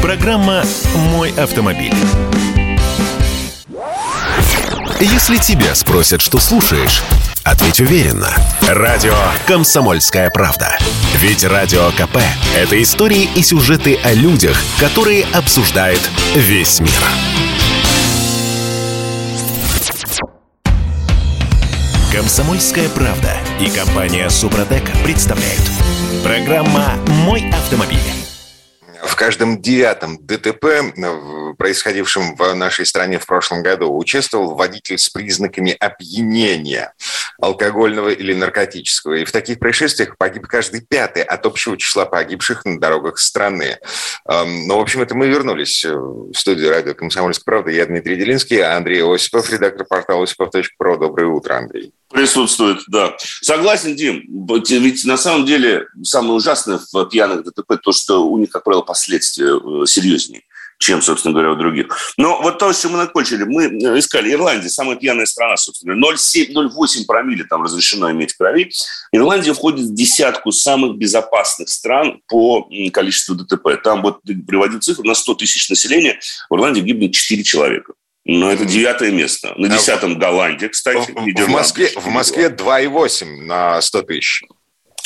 [0.00, 0.64] Программа
[1.12, 1.94] «Мой автомобиль».
[5.00, 7.02] Если тебя спросят, что слушаешь,
[7.52, 8.34] ответь уверенно.
[8.62, 9.14] Радио
[9.46, 10.76] «Комсомольская правда».
[11.16, 12.16] Ведь Радио КП–
[12.56, 16.00] это истории и сюжеты о людях, которые обсуждает
[16.34, 16.90] весь мир.
[22.10, 25.62] «Комсомольская правда» и компания «Супротек» представляют.
[26.24, 27.98] Программа «Мой автомобиль».
[29.04, 30.94] В каждом девятом ДТП,
[31.58, 36.92] происходившем в нашей стране в прошлом году, участвовал водитель с признаками опьянения
[37.42, 39.14] алкогольного или наркотического.
[39.14, 43.78] И в таких происшествиях погиб каждый пятый от общего числа погибших на дорогах страны.
[44.28, 47.72] Ну, в общем, это мы вернулись э, в студию радио «Комсомольская правда».
[47.72, 50.96] Я Дмитрий Делинский, а Андрей Осипов, редактор портала осипов.про.
[50.96, 51.92] Доброе утро, Андрей.
[52.10, 53.16] Присутствует, да.
[53.18, 54.22] Согласен, Дим.
[54.48, 58.82] Ведь на самом деле самое ужасное в пьяных ДТП то, что у них, как правило,
[58.82, 60.42] последствия э, серьезнее
[60.82, 61.96] чем, собственно говоря, у других.
[62.16, 66.16] Но вот то, чем мы закончили, мы э, искали Ирландия, самая пьяная страна, собственно говоря,
[66.16, 68.70] 0,8 промилле там разрешено иметь в крови.
[69.12, 73.80] Ирландия входит в десятку самых безопасных стран по количеству ДТП.
[73.82, 76.18] Там вот приводил цифру, на 100 тысяч населения
[76.50, 77.92] в Ирландии гибнет 4 человека.
[78.24, 79.52] Но это девятое место.
[79.56, 81.10] На десятом Голландия, кстати.
[81.10, 84.42] В, в Москве, в Москве 2,8 на 100 тысяч.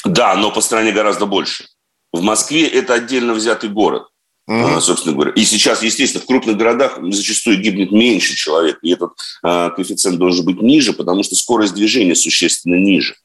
[0.04, 1.66] Да, но по стране гораздо больше.
[2.12, 4.08] В Москве это отдельно взятый город.
[4.48, 4.80] Mm-hmm.
[4.80, 5.32] собственно говоря.
[5.32, 9.10] И сейчас, естественно, в крупных городах зачастую гибнет меньше человек, и этот
[9.42, 13.16] э, коэффициент должен быть ниже, потому что скорость движения существенно ниже.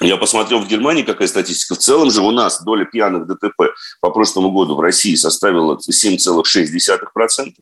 [0.00, 1.74] Я посмотрел в Германии, какая статистика.
[1.74, 7.52] В целом же у нас доля пьяных ДТП по прошлому году в России составила 7,6%.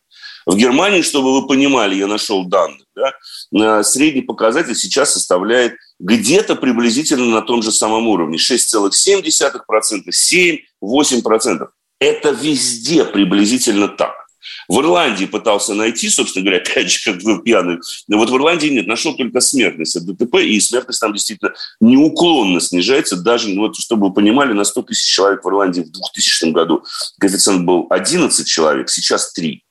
[0.47, 7.27] В Германии, чтобы вы понимали, я нашел данные, да, средний показатель сейчас составляет где-то приблизительно
[7.27, 8.39] на том же самом уровне.
[8.39, 11.69] 6,7%, 7, 8%.
[12.01, 14.29] Это везде приблизительно так.
[14.69, 17.79] В Ирландии пытался найти, собственно говоря, опять же, как вы пьяный.
[18.07, 22.61] Но вот в Ирландии нет, нашел только смертность от ДТП, и смертность там действительно неуклонно
[22.61, 23.17] снижается.
[23.17, 26.85] Даже, ну, вот, чтобы вы понимали, на 100 тысяч человек в Ирландии в 2000 году
[27.19, 29.65] коэффициент был 11 человек, сейчас 3.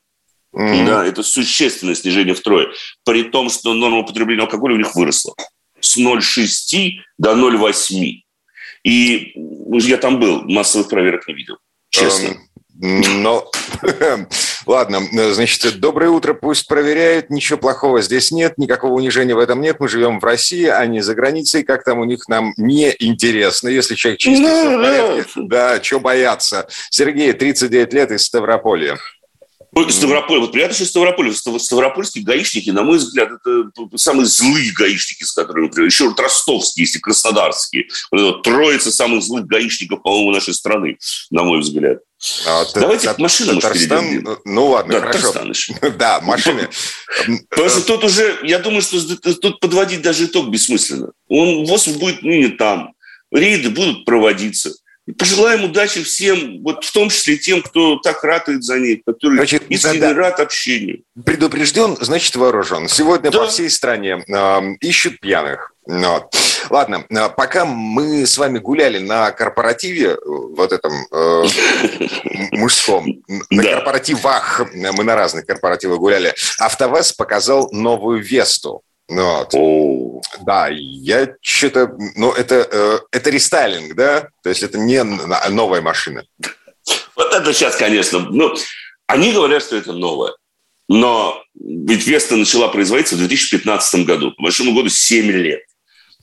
[0.55, 0.85] Mm-hmm.
[0.85, 2.67] Да, это существенное снижение втрое.
[3.05, 5.35] При том, что норма потребления алкоголя у них выросла
[5.79, 8.21] с 0,6 до 0,8.
[8.83, 11.57] И я там был, массовых проверок не видел.
[11.99, 12.29] Честно.
[12.29, 12.37] Um,
[12.79, 13.49] но,
[14.67, 15.01] ладно,
[15.33, 19.87] значит, доброе утро, пусть проверяют, ничего плохого здесь нет, никакого унижения в этом нет, мы
[19.87, 23.95] живем в России, а не за границей, как там у них нам не интересно, если
[23.95, 26.67] человек чистый, все в порядке, да, что бояться.
[26.91, 28.99] Сергей, 39 лет из Ставрополья.
[29.89, 35.31] Ставрополь, вот приятно, что Ставрополь, ставропольские гаишники, на мой взгляд, это самые злые гаишники, с
[35.31, 37.87] которыми, например, еще вот ростовские, если краснодарские.
[38.11, 40.97] Вот троица самых злых гаишников, по-моему, нашей страны,
[41.29, 41.99] на мой взгляд.
[42.47, 45.75] А, Давайте к машинам Татарстан, ну, ну ладно, да, хорошо.
[45.97, 46.67] Да, машины.
[47.49, 48.99] Потому что тут уже, я думаю, что
[49.35, 51.11] тут подводить даже итог бессмысленно.
[51.27, 52.93] Он, ВОЗ будет ныне там,
[53.31, 54.73] рейды будут проводиться.
[55.07, 59.37] И пожелаем удачи всем, вот в том числе тем, кто так ратует за них, который
[59.37, 61.03] значит, искренне да, рад общению.
[61.25, 62.89] Предупрежден, значит вооружен.
[62.89, 63.39] Сегодня да.
[63.39, 65.73] по всей стране э, ищут пьяных.
[65.85, 66.35] Вот.
[66.69, 71.43] Ладно, а, пока мы с вами гуляли на корпоративе, вот этом э,
[72.51, 73.05] мужском,
[73.49, 73.75] на да.
[73.75, 78.83] корпоративах, мы на разных корпоративах гуляли, АвтоВАЗ показал новую Весту.
[79.07, 79.49] Вот.
[79.53, 80.21] О.
[80.45, 81.95] Да, я что-то...
[82.15, 84.29] Ну, это, э, это рестайлинг, да?
[84.43, 86.25] То есть это не новая машина.
[87.15, 88.19] Вот это сейчас, конечно...
[88.19, 88.53] Ну,
[89.07, 90.33] они говорят, что это новое.
[90.89, 94.31] Но ведь Веста начала производиться в 2015 году.
[94.31, 95.61] По большому году 7 лет.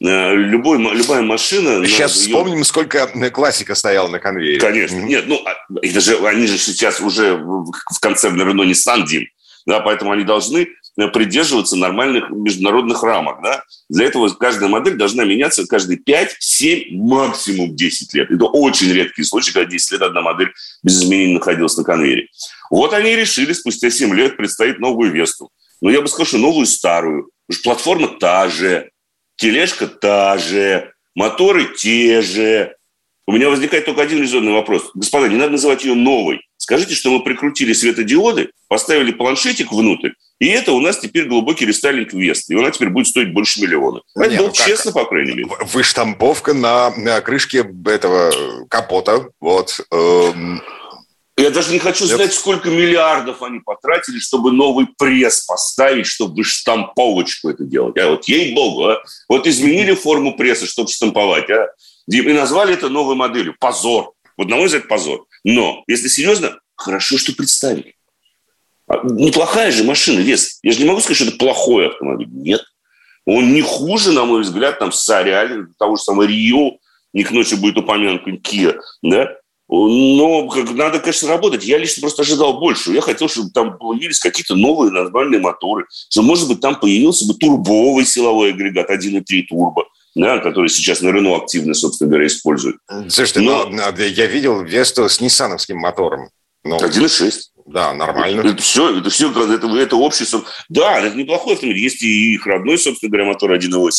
[0.02, 1.86] Э, любой, любая машина...
[1.86, 2.34] Сейчас ее...
[2.34, 4.60] вспомним, сколько классика стояла на конвейере.
[4.60, 4.96] Конечно.
[4.96, 5.06] Mm-hmm.
[5.06, 9.26] Нет, ну, а, это же, они же сейчас уже в концерне Renault Nissan, Дим.
[9.66, 13.42] Да, поэтому они должны Э, придерживаться нормальных международных рамок.
[13.42, 13.64] Да?
[13.88, 18.30] Для этого каждая модель должна меняться каждые 5, 7, максимум 10 лет.
[18.30, 20.52] Это очень редкий случай, когда 10 лет одна модель
[20.82, 22.28] без изменений находилась на конвейере.
[22.70, 25.50] Вот они и решили спустя 7 лет представить новую Весту.
[25.80, 27.30] Но я бы сказал, что новую старую.
[27.46, 28.90] Потому что платформа та же,
[29.36, 32.74] тележка та же, моторы те же.
[33.26, 34.90] У меня возникает только один резонный вопрос.
[34.94, 36.40] Господа, не надо называть ее новой.
[36.64, 42.14] Скажите, что мы прикрутили светодиоды, поставили планшетик внутрь, и это у нас теперь глубокий рестайлинг
[42.14, 42.48] Вест.
[42.48, 44.00] И она теперь будет стоить больше миллиона.
[44.16, 45.46] Это Нет, было ну честно, по крайней мере.
[45.74, 48.32] Выштамповка на, на крышке этого
[48.70, 49.28] капота.
[49.40, 49.78] Вот.
[49.92, 50.62] Эм.
[51.36, 57.50] Я даже не хочу знать, сколько миллиардов они потратили, чтобы новый пресс поставить, чтобы штамповочку
[57.50, 57.98] это делать.
[57.98, 59.02] А вот ей-богу, а?
[59.28, 61.68] вот изменили форму пресса, чтобы штамповать, а?
[62.08, 63.54] И назвали это новой моделью.
[63.60, 64.14] Позор.
[64.38, 65.26] Вот, на мой взгляд, позор.
[65.44, 67.94] Но, если серьезно, хорошо, что представили.
[68.86, 70.58] А, неплохая же машина, вес.
[70.62, 72.28] Я же не могу сказать, что это плохой автомобиль.
[72.30, 72.62] Нет.
[73.26, 76.72] Он не хуже, на мой взгляд, там, Саря, того же самого Рио,
[77.12, 79.36] не к ночи будет упомянут Kia, да?
[79.68, 81.64] Но как, надо, конечно, работать.
[81.64, 82.92] Я лично просто ожидал больше.
[82.92, 85.86] Я хотел, чтобы там появились какие-то новые нормальные моторы.
[86.10, 91.10] Что, может быть, там появился бы турбовый силовой агрегат 1.3 турбо да, который сейчас на
[91.10, 92.76] Рено активно, собственно говоря, используют.
[93.08, 96.30] Слушайте, но, но я видел Весту с ниссановским мотором.
[96.62, 96.78] Но...
[96.78, 97.32] 1.6.
[97.66, 98.42] Да, нормально.
[98.42, 100.44] Это все, это все, это, это общество.
[100.68, 101.82] Да, это неплохой автомобиль.
[101.82, 103.90] Есть и их родной, собственно говоря, мотор 1.8.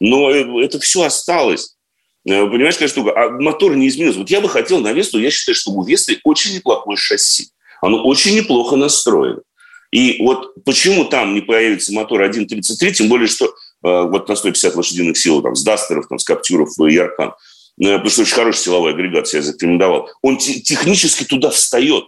[0.00, 1.76] Но это все осталось.
[2.26, 3.12] Э, понимаешь, какая штука?
[3.14, 4.20] А мотор не изменился.
[4.20, 7.48] Вот я бы хотел на Весту, я считаю, что у Весты очень неплохое шасси.
[7.82, 9.40] Оно очень неплохо настроено.
[9.90, 13.50] И вот почему там не появится мотор 1.33, тем более, что э,
[13.82, 17.34] вот на 150 лошадиных сил там, с Дастеров, там, с Каптюров и Яркан,
[17.82, 22.04] э, потому что очень хороший силовой агрегат себя зарекомендовал, он технически туда встает.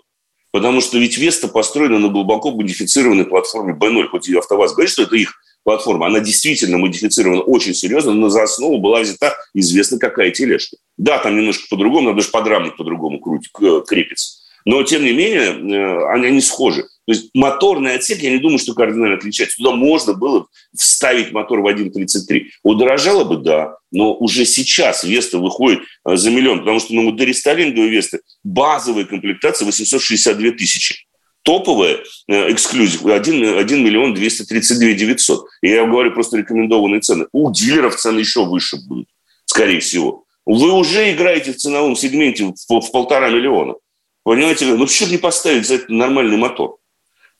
[0.52, 4.08] Потому что ведь Веста построена на глубоко модифицированной платформе B0.
[4.08, 5.32] Хоть и АвтоВАЗ говорит, что это их
[5.64, 10.76] платформа, она действительно модифицирована очень серьезно, но за основу была взята известно какая тележка.
[10.98, 14.42] Да, там немножко по-другому, надо же подрамник по-другому крепится.
[14.64, 16.86] Но, тем не менее, э, они, они схожи.
[17.06, 19.56] То есть моторный отсек, я не думаю, что кардинально отличается.
[19.56, 22.44] Туда можно было вставить мотор в 1.33.
[22.62, 27.24] Удорожало бы, да, но уже сейчас Веста выходит э, за миллион, потому что ну, до
[27.24, 31.06] рестайлинговой Весты базовая комплектация 862 тысячи.
[31.42, 35.44] Топовая э, эксклюзив 1, 1 миллион 232 900.
[35.62, 37.26] И я говорю просто рекомендованные цены.
[37.32, 39.08] У дилеров цены еще выше будут,
[39.46, 40.24] скорее всего.
[40.46, 43.74] Вы уже играете в ценовом сегменте в, в полтора миллиона.
[44.22, 46.78] Понимаете, ну почему не поставить за это нормальный мотор?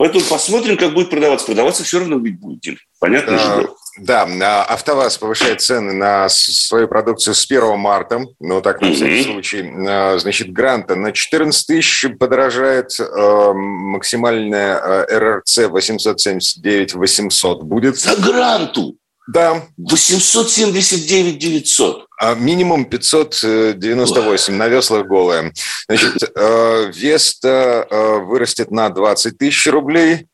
[0.02, 1.46] Поэтому посмотрим, как будет продаваться.
[1.46, 2.78] Продаваться все равно ведь будет.
[2.98, 3.68] Понятно же?
[4.00, 8.20] Да, а, АвтоВАЗ повышает цены на свою продукцию с 1 марта.
[8.40, 9.72] Ну, так, на всякий случай.
[9.86, 12.98] А, значит, гранта на 14 тысяч подорожает.
[12.98, 17.96] А, максимальная РРЦ 879 800 будет.
[17.96, 18.96] За гранту?
[19.28, 19.62] Да.
[19.76, 22.06] 879 900.
[22.18, 25.52] А минимум 598 на Веста голая.
[25.88, 30.26] Значит, э, Веста э, вырастет на 20 тысяч рублей.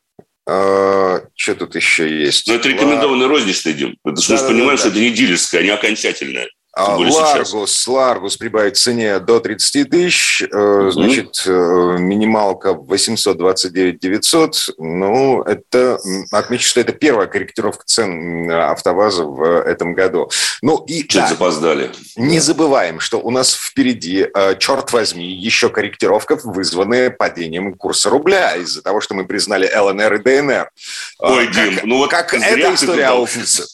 [0.47, 2.47] Э, что тут еще есть?
[2.47, 3.95] Ну, это рекомендованный розничный, Дим.
[4.03, 6.49] Это да, мы же да, понимаем, да, что это не дилерская, не окончательная.
[6.79, 10.91] А Ларгус, Ларгус прибавит в цене до 30 тысяч, угу.
[10.91, 14.55] значит, э, минималка 829 900.
[14.77, 15.99] Ну, это,
[16.31, 20.29] отмечу, что это первая корректировка цен АвтоВАЗа в этом году.
[20.61, 21.91] Ну и Чуть да, запоздали.
[22.15, 28.55] Не забываем, что у нас впереди, э, черт возьми, еще корректировка, вызванная падением курса рубля
[28.55, 30.71] из-за того, что мы признали ЛНР и ДНР.
[31.19, 33.65] Ой, как, Дим, ну вот как эта история аукнется.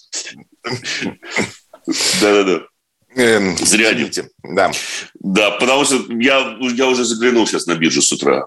[2.22, 2.62] Да-да-да.
[3.16, 4.30] Эм, Зря извините.
[4.44, 4.72] Да.
[5.16, 8.46] Да, потому что я, я уже заглянул сейчас на биржу с утра.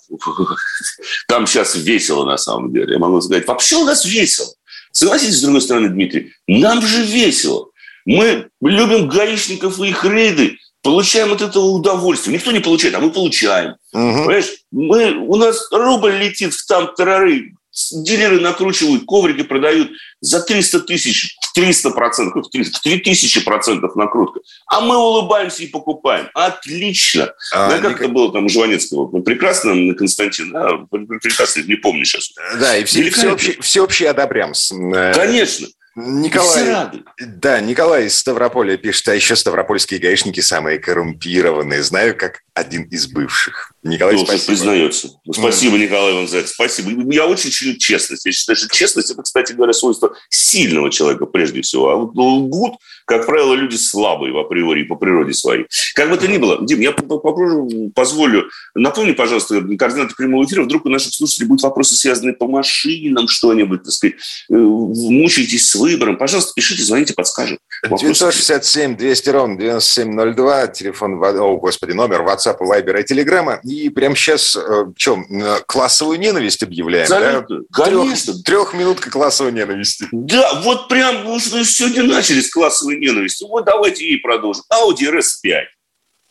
[1.26, 2.92] Там сейчас весело, на самом деле.
[2.92, 4.48] Я могу сказать, вообще у нас весело.
[4.92, 7.70] Согласитесь, с другой стороны, Дмитрий, нам же весело.
[8.04, 12.36] Мы любим гаишников и их рейды, получаем от этого удовольствие.
[12.36, 13.76] Никто не получает, а мы получаем.
[13.92, 14.24] Угу.
[14.24, 17.54] Понимаешь, мы, у нас рубль летит в там тарары,
[17.92, 24.40] дилеры накручивают, коврики продают за 300 тысяч, в 300 процентов, в 3 тысячи процентов накрутка.
[24.66, 26.28] А мы улыбаемся и покупаем.
[26.34, 27.32] Отлично.
[27.52, 28.00] А, да, как Ник...
[28.00, 29.10] это было там у Жванецкого?
[29.12, 32.32] Ну, прекрасно, Константин, да, прекрасно, не помню сейчас.
[32.58, 34.52] Да, и все, всеобщий, всеобщий одобрям.
[34.94, 35.68] Э, Конечно.
[36.00, 41.82] Николай, да, Николай из Ставрополя пишет, а еще ставропольские гаишники самые коррумпированные.
[41.82, 43.72] Знаю, как один из бывших.
[43.82, 44.46] Николай, ну, спасибо.
[44.46, 45.08] признается.
[45.24, 45.82] Ну, спасибо, mm.
[45.82, 46.48] Николай, это.
[46.48, 47.12] Спасибо.
[47.12, 48.26] Я очень ценю честность.
[48.26, 51.90] Я считаю, что честность– это, кстати говоря, свойство сильного человека прежде всего.
[51.90, 52.74] А вот лгут,
[53.06, 55.66] как правило, люди слабые в априори, по природе своей.
[55.94, 58.48] Как бы то ни было, Дим, я попробую, позволю.
[58.74, 60.62] Напомни, пожалуйста, координаты прямого эфира.
[60.62, 64.16] Вдруг у наших слушателей будут вопросы, связанные по машинам, что-нибудь, так сказать.
[64.50, 66.16] Э, мучаетесь с выбором.
[66.16, 67.58] Пожалуйста, пишите, звоните, подскажем.
[67.88, 73.60] 967 200 ровно 9702, телефон, о, господи, номер WhatsApp, Viber и Telegram.
[73.64, 75.18] И прямо сейчас, э, что,
[75.66, 77.04] классовую ненависть объявляем?
[77.04, 77.58] Абсолютно.
[77.58, 77.84] Да?
[77.84, 78.32] Конечно.
[78.42, 80.06] Трех, трехминутка классовой ненависти.
[80.12, 83.44] Да, вот прям мы сегодня начали с классовой ненависти.
[83.44, 84.62] Вот давайте и продолжим.
[84.72, 85.64] Audi RS5.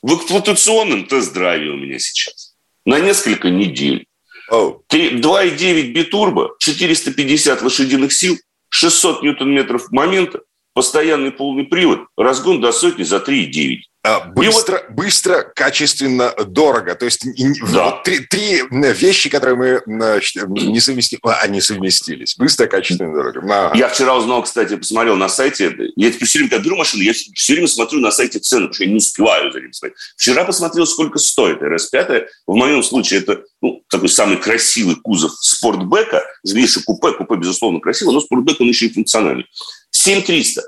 [0.04, 2.56] В эксплуатационном тест-драйве у меня сейчас.
[2.86, 4.06] На несколько недель.
[4.52, 4.80] Oh.
[4.90, 8.38] 2,9 битурбо, 450 лошадиных сил,
[8.70, 10.42] 600 ньютон-метров момента,
[10.74, 13.80] постоянный полный привод, разгон до сотни за 3,9.
[14.08, 14.96] А, быстро, вот...
[14.96, 16.96] быстро, качественно, дорого.
[16.96, 17.26] То есть
[17.74, 17.86] да.
[17.86, 22.36] вот три, три вещи, которые мы не совместили, а, они совместились.
[22.38, 23.42] Быстро, качественно, дорого.
[23.44, 23.78] Ага.
[23.78, 25.76] Я вчера узнал, кстати, посмотрел на сайте.
[25.96, 28.74] Я теперь все время, когда беру машину, я все время смотрю на сайте цены, потому
[28.76, 29.98] что я не успеваю за ним смотреть.
[30.16, 32.26] Вчера посмотрел, сколько стоит RS5.
[32.48, 36.24] В моем случае это ну, такой самый красивый кузов спортбека.
[36.46, 39.46] Видишь, купе, купе, безусловно, красиво, но спортбек, он еще и функциональный.
[39.92, 40.62] 7300.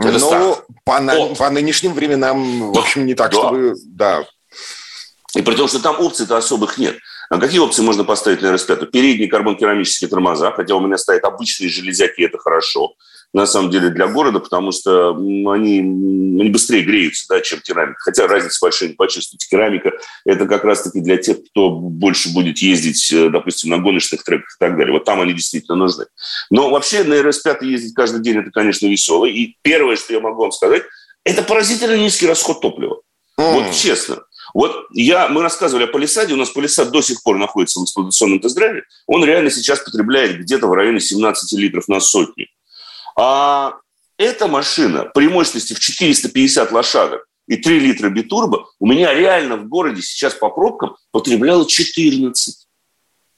[0.00, 3.38] Это ну, по, на, по нынешним временам, в общем, не так, да.
[3.38, 3.74] чтобы...
[3.84, 4.24] Да.
[5.34, 6.96] И при том, что там опций-то особых нет.
[7.28, 8.86] А какие опции можно поставить на RS5?
[8.86, 12.94] Передние карбон-керамические тормоза, хотя у меня стоят обычные железяки, это хорошо
[13.32, 17.98] на самом деле для города, потому что они, они быстрее греются, да, чем керамика.
[18.00, 19.46] Хотя разница большая не почувствуете.
[19.48, 19.92] Керамика–
[20.24, 24.58] это как раз-таки для тех, кто больше будет ездить, э, допустим, на гоночных треках и
[24.58, 24.92] так далее.
[24.92, 26.06] Вот там они действительно нужны.
[26.50, 29.26] Но вообще на RS5 ездить каждый день– это, конечно, весело.
[29.26, 30.82] И первое, что я могу вам сказать,
[31.24, 33.00] это поразительно низкий расход топлива.
[33.38, 33.52] Mm.
[33.54, 34.24] Вот честно.
[34.54, 38.40] Вот я, мы рассказывали о Полисаде, у нас Полисад до сих пор находится в эксплуатационном
[38.40, 42.46] тест-драйве, он реально сейчас потребляет где-то в районе 17 литров на сотню.
[43.22, 43.74] А
[44.16, 49.68] эта машина при мощности в 450 лошадок и 3 литра битурбо у меня реально в
[49.68, 52.66] городе сейчас по пробкам потребляла 14.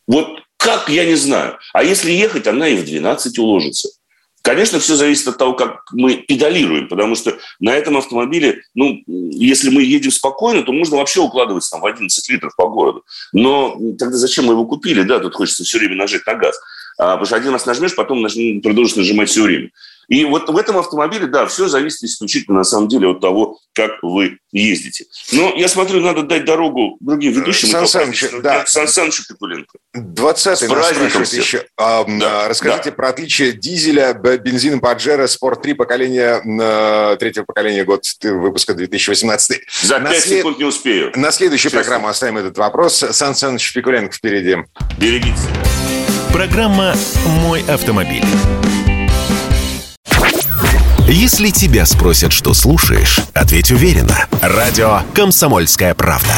[0.06, 1.58] Вот как, я не знаю.
[1.72, 3.88] А если ехать, она и в 12 уложится.
[4.42, 9.70] Конечно, все зависит от того, как мы педалируем, потому что на этом автомобиле, ну, если
[9.70, 13.04] мы едем спокойно, то можно вообще укладываться там в 11 литров по городу.
[13.32, 16.60] Но тогда зачем мы его купили, да, тут хочется все время нажать на газ.
[17.02, 18.24] А, потому что один раз нажмешь, потом
[18.62, 19.70] продолжишь нажимать все время.
[20.06, 23.92] И вот в этом автомобиле, да, все зависит исключительно, на самом деле, от того, как
[24.02, 25.06] вы ездите.
[25.32, 27.68] Но я смотрю, надо дать дорогу другим ведущим.
[27.68, 28.64] Сан Саныч, да.
[28.66, 29.78] Сан Саныч Пикуленко.
[29.96, 31.64] 20-й нас еще.
[31.76, 32.96] А, да, расскажите да.
[32.96, 39.60] про отличие дизеля, бензина Паджеро, Спорт 3 поколения, третьего поколения, год выпуска 2018.
[39.82, 40.38] За 5 след...
[40.38, 41.12] секунд не успею.
[41.16, 41.80] На следующую Честно.
[41.80, 43.04] программу оставим этот вопрос.
[43.10, 44.58] Сан Саныч Пикуленко впереди.
[44.98, 45.48] Берегите
[46.32, 46.94] Программа
[47.42, 48.24] «Мой автомобиль».
[51.06, 54.16] Если тебя спросят, что слушаешь, ответь уверенно.
[54.40, 56.32] Радио «Комсомольская правда».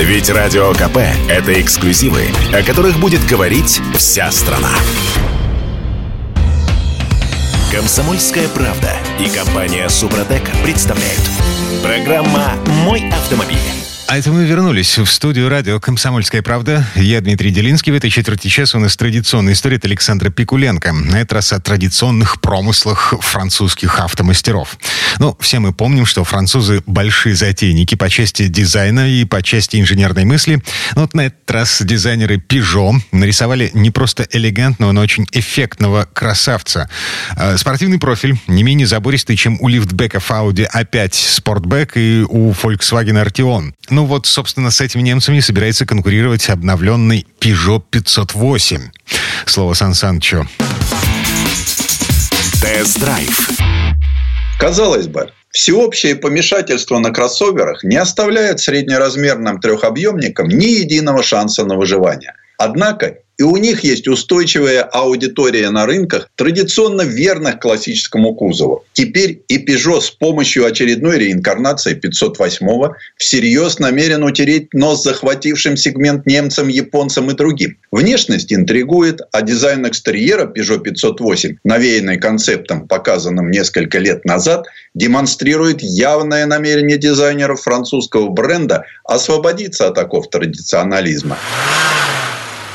[0.00, 4.70] Ведь Радио КП– это эксклюзивы, о которых будет говорить вся страна.
[7.70, 11.22] «Комсомольская правда» и компания «Супротек» представляют.
[11.84, 12.54] Программа
[12.84, 13.58] «Мой автомобиль».
[14.08, 16.86] А это мы вернулись в студию радио «Комсомольская правда».
[16.96, 17.92] Я Дмитрий Делинский.
[17.92, 20.92] В этой четверти часа у нас традиционная история от Александра Пикуленко.
[20.92, 24.76] На этот раз о традиционных промыслах французских автомастеров.
[25.18, 30.24] Ну, все мы помним, что французы большие затейники по части дизайна и по части инженерной
[30.24, 30.62] мысли.
[30.94, 36.90] Но вот на этот раз дизайнеры Peugeot нарисовали не просто элегантного, но очень эффектного красавца.
[37.36, 43.24] А, спортивный профиль не менее забористый, чем у лифтбеков Audi A5 Sportback и у Volkswagen
[43.24, 43.72] Arteon.
[43.92, 48.88] Ну, вот, собственно, с этими немцами собирается конкурировать обновленный Peugeot 508.
[49.44, 50.48] Слово Сан Санычу.
[52.62, 53.50] Тест-драйв.
[54.58, 62.32] Казалось бы, всеобщее помешательство на кроссоверах не оставляет среднеразмерным трехобъемникам ни единого шанса на выживание.
[62.56, 68.84] Однако и у них есть устойчивая аудитория на рынках, традиционно верных классическому кузову.
[68.92, 76.68] Теперь и Peugeot с помощью очередной реинкарнации 508-го всерьез намерен утереть нос захватившим сегмент немцам,
[76.68, 77.78] японцам и другим.
[77.90, 86.46] Внешность интригует, а дизайн экстерьера Peugeot 508, навеянный концептом, показанным несколько лет назад, демонстрирует явное
[86.46, 91.38] намерение дизайнеров французского бренда освободиться от оков традиционализма.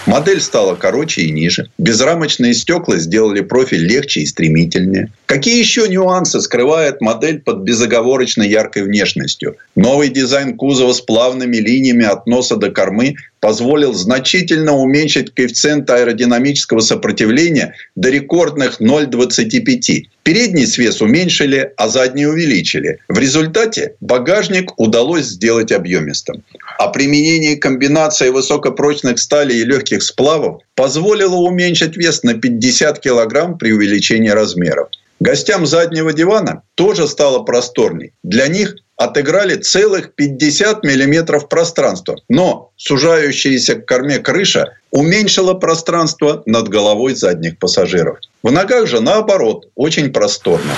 [0.08, 1.70] Модель стала короче и ниже.
[1.78, 5.12] Безрамочные стекла сделали профиль легче и стремительнее.
[5.26, 9.58] Какие еще нюансы скрывает модель под безоговорочно яркой внешностью?
[9.76, 16.80] Новый дизайн кузова с плавными линиями от носа до кормы позволил значительно уменьшить коэффициент аэродинамического
[16.80, 20.04] сопротивления до рекордных 0,25.
[20.24, 23.00] Передний свес уменьшили, а задний увеличили.
[23.08, 26.44] В результате багажник удалось сделать объемистым.
[26.78, 33.72] А применение комбинации высокопрочных сталей и легких сплавов позволило уменьшить вес на 50 килограмм при
[33.72, 34.90] увеличении размеров.
[35.20, 38.14] Гостям заднего дивана тоже стало просторней.
[38.24, 42.16] Для них отыграли целых 50 миллиметров пространства.
[42.28, 48.18] Но сужающаяся к корме крыша уменьшила пространство над головой задних пассажиров.
[48.44, 50.74] В ногах же наоборот, очень просторно.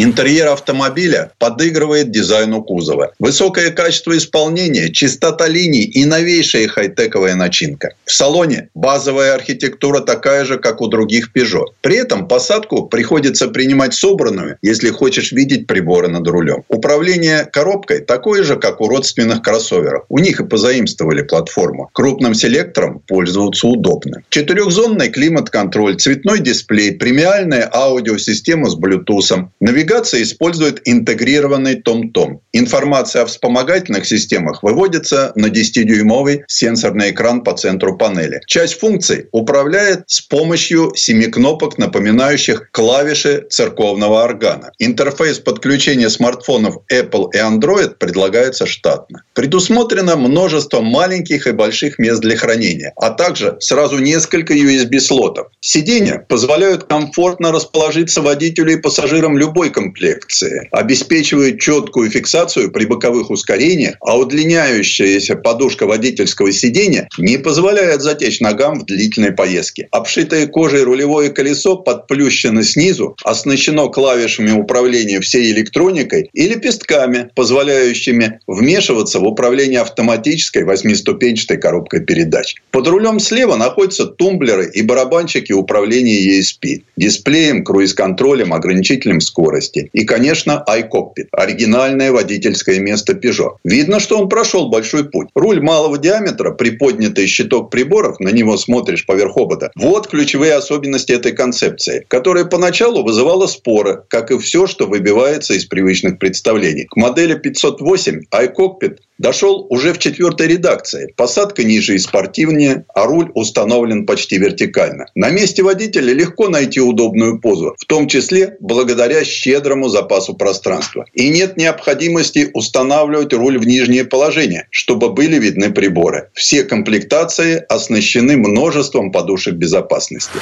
[0.00, 3.10] Интерьер автомобиля подыгрывает дизайну кузова.
[3.18, 7.94] Высокое качество исполнения, чистота линий и новейшая хай-тековая начинка.
[8.04, 11.64] В салоне базовая архитектура такая же, как у других Peugeot.
[11.80, 16.62] При этом посадку приходится принимать собранную, если хочешь видеть приборы над рулем.
[16.68, 20.04] Управление коробкой такое же, как у родственных кроссоверов.
[20.08, 21.90] У них и позаимствовали платформу.
[21.92, 24.22] Крупным селектором пользоваться удобно.
[24.28, 32.42] Четырехзонный климат-контроль, цветной дисплей, премиальная аудиосистема с Bluetooth, навигация навигация использует интегрированный том-том.
[32.52, 38.40] Информация о вспомогательных системах выводится на 10-дюймовый сенсорный экран по центру панели.
[38.46, 44.72] Часть функций управляет с помощью семи кнопок, напоминающих клавиши церковного органа.
[44.78, 49.22] Интерфейс подключения смартфонов Apple и Android предлагается штатно.
[49.34, 55.46] Предусмотрено множество маленьких и больших мест для хранения, а также сразу несколько USB-слотов.
[55.60, 63.94] Сиденья позволяют комфортно расположиться водителю и пассажирам любой комплекции, обеспечивают четкую фиксацию при боковых ускорениях,
[64.00, 69.86] а удлиняющаяся подушка водительского сидения не позволяет затечь ногам в длительной поездке.
[69.92, 79.20] Обшитое кожей рулевое колесо подплющено снизу, оснащено клавишами управления всей электроникой и лепестками, позволяющими вмешиваться
[79.20, 82.56] в управление автоматической восьмиступенчатой коробкой передач.
[82.72, 89.90] Под рулем слева находятся тумблеры и барабанчики управления ESP, дисплеем, круиз-контролем, ограничителем скорости скорости.
[89.92, 93.56] И, конечно, iCockpit– оригинальное водительское место Peugeot.
[93.64, 95.28] Видно, что он прошел большой путь.
[95.34, 99.70] Руль малого диаметра, приподнятый щиток приборов, на него смотришь поверх обода.
[99.76, 105.64] Вот ключевые особенности этой концепции, которая поначалу вызывала споры, как и все, что выбивается из
[105.64, 106.84] привычных представлений.
[106.84, 111.12] К модели 508 iCockpit дошел уже в четвертой редакции.
[111.16, 115.06] Посадка ниже и спортивнее, а руль установлен почти вертикально.
[115.14, 121.04] На месте водителя легко найти удобную позу, в том числе благодаря щедрому запасу пространства.
[121.12, 126.30] И нет необходимости устанавливать руль в нижнее положение, чтобы были видны приборы.
[126.34, 130.38] Все комплектации оснащены множеством подушек безопасности.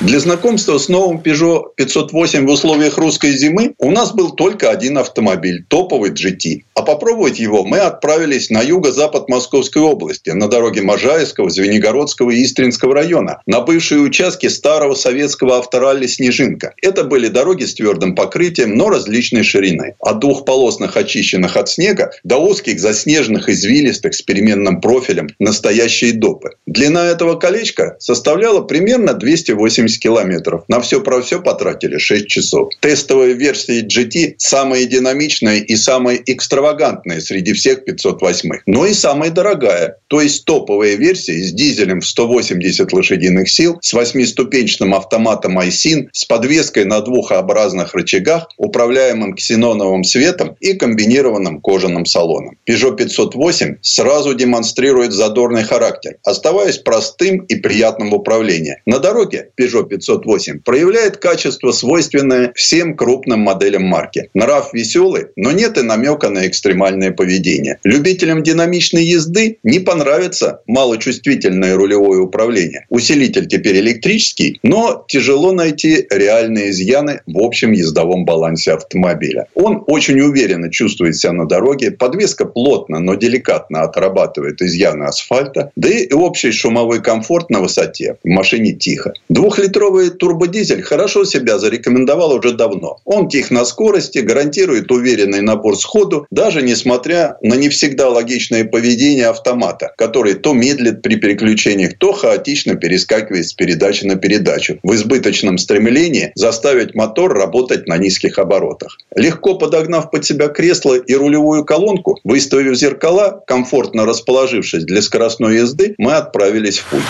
[0.00, 4.96] Для знакомства с новым Peugeot 508 в условиях русской зимы у нас был только один
[4.96, 6.62] автомобиль– топовый GT.
[6.74, 12.94] А попробовать его мы отправились на юго-запад Московской области, на дороге Можайского, Звенигородского и Истринского
[12.94, 16.72] района, на бывшие участки старого советского авторалли «Снежинка».
[16.80, 19.96] Это были дороги с твердым покрытием, но различной ширины.
[20.00, 26.52] От двухполосных, очищенных от снега, до узких, заснеженных, извилистых, с переменным профилем, настоящие допы.
[26.64, 30.64] Длина этого колечка составляла примерно 280 70 километров.
[30.68, 32.68] На все про все потратили 6 часов.
[32.80, 38.50] Тестовая версия GT самая динамичная и самая экстравагантная среди всех 508.
[38.66, 39.96] Но и самая дорогая.
[40.08, 46.24] То есть топовая версия с дизелем в 180 лошадиных сил, с восьмиступенчатым автоматом iSIN, с
[46.24, 52.56] подвеской на двухообразных рычагах, управляемым ксеноновым светом и комбинированным кожаным салоном.
[52.68, 58.80] Peugeot 508 сразу демонстрирует задорный характер, оставаясь простым и приятным в управлении.
[58.86, 64.30] На дороге Peugeot Peugeot 508 проявляет качество, свойственное всем крупным моделям марки.
[64.34, 67.78] Нрав веселый, но нет и намека на экстремальное поведение.
[67.84, 72.86] Любителям динамичной езды не понравится малочувствительное рулевое управление.
[72.88, 79.46] Усилитель теперь электрический, но тяжело найти реальные изъяны в общем ездовом балансе автомобиля.
[79.54, 85.88] Он очень уверенно чувствует себя на дороге, подвеска плотно, но деликатно отрабатывает изъяны асфальта, да
[85.88, 88.16] и общий шумовой комфорт на высоте.
[88.24, 89.12] В машине тихо.
[89.28, 92.98] Двухлитровый Двухлитровый турбодизель хорошо себя зарекомендовал уже давно.
[93.04, 99.28] Он тих на скорости, гарантирует уверенный набор сходу, даже несмотря на не всегда логичное поведение
[99.28, 105.56] автомата, который то медлит при переключениях, то хаотично перескакивает с передачи на передачу, в избыточном
[105.56, 108.98] стремлении заставить мотор работать на низких оборотах.
[109.14, 115.94] Легко подогнав под себя кресло и рулевую колонку, выставив зеркала, комфортно расположившись для скоростной езды,
[115.96, 117.04] мы отправились в путь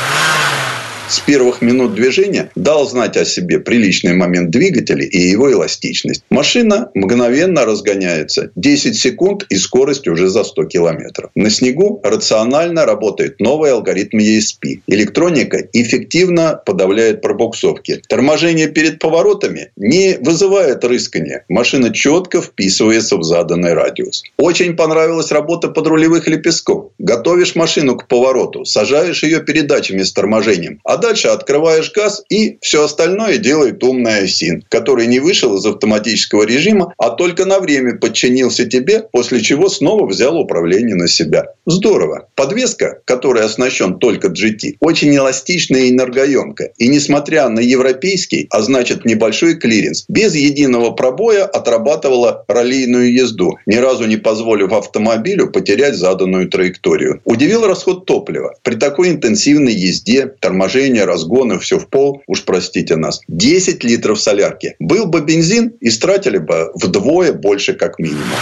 [1.10, 6.22] с первых минут движения дал знать о себе приличный момент двигателя и его эластичность.
[6.30, 8.52] Машина мгновенно разгоняется.
[8.54, 11.30] 10 секунд и скорость уже за 100 километров.
[11.34, 14.82] На снегу рационально работает новый алгоритм ESP.
[14.86, 18.02] Электроника эффективно подавляет пробуксовки.
[18.08, 21.44] Торможение перед поворотами не вызывает рыскания.
[21.48, 24.22] Машина четко вписывается в заданный радиус.
[24.36, 26.92] Очень понравилась работа подрулевых лепестков.
[27.00, 32.84] Готовишь машину к повороту, сажаешь ее передачами с торможением, а дальше открываешь газ, и все
[32.84, 38.66] остальное делает умный один, который не вышел из автоматического режима, а только на время подчинился
[38.66, 41.54] тебе, после чего снова взял управление на себя.
[41.66, 42.28] Здорово.
[42.34, 46.72] Подвеска, которой оснащен только GT, очень эластичная и энергоемкая.
[46.78, 53.76] И несмотря на европейский, а значит небольшой клиренс, без единого пробоя отрабатывала раллийную езду, ни
[53.76, 57.20] разу не позволив автомобилю потерять заданную траекторию.
[57.24, 58.54] Удивил расход топлива.
[58.62, 63.20] При такой интенсивной езде торможение торможение, разгоны, все в пол, уж простите нас.
[63.28, 64.76] 10 литров солярки.
[64.78, 68.38] Был бы бензин, истратили бы вдвое больше как минимум.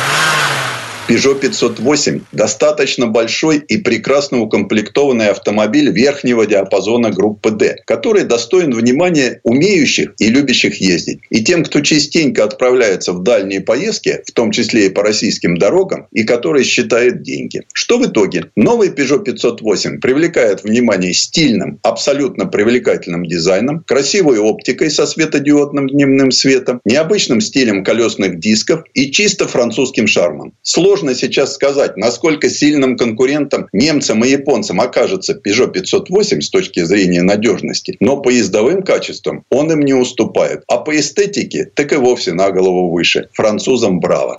[1.08, 9.40] Peugeot 508– достаточно большой и прекрасно укомплектованный автомобиль верхнего диапазона группы D, который достоин внимания
[9.42, 11.20] умеющих и любящих ездить.
[11.30, 16.08] И тем, кто частенько отправляется в дальние поездки, в том числе и по российским дорогам,
[16.12, 17.62] и который считает деньги.
[17.72, 18.50] Что в итоге?
[18.54, 26.82] Новый Peugeot 508 привлекает внимание стильным, абсолютно привлекательным дизайном, красивой оптикой со светодиодным дневным светом,
[26.84, 30.52] необычным стилем колесных дисков и чисто французским шармом.
[30.60, 36.84] Сложно сложно сейчас сказать, насколько сильным конкурентом немцам и японцам окажется Peugeot 508 с точки
[36.84, 37.96] зрения надежности.
[38.00, 40.64] Но по ездовым качествам он им не уступает.
[40.66, 43.28] А по эстетике так и вовсе на голову выше.
[43.32, 44.34] Французам браво.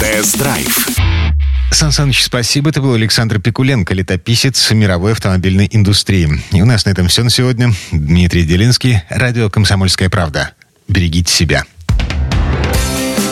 [0.00, 0.88] Тест-драйв.
[1.70, 2.70] Сан Саныч, спасибо.
[2.70, 6.28] Это был Александр Пикуленко, летописец мировой автомобильной индустрии.
[6.50, 7.72] И у нас на этом все на сегодня.
[7.92, 10.50] Дмитрий Делинский, радио «Комсомольская правда».
[10.88, 11.64] Берегите себя.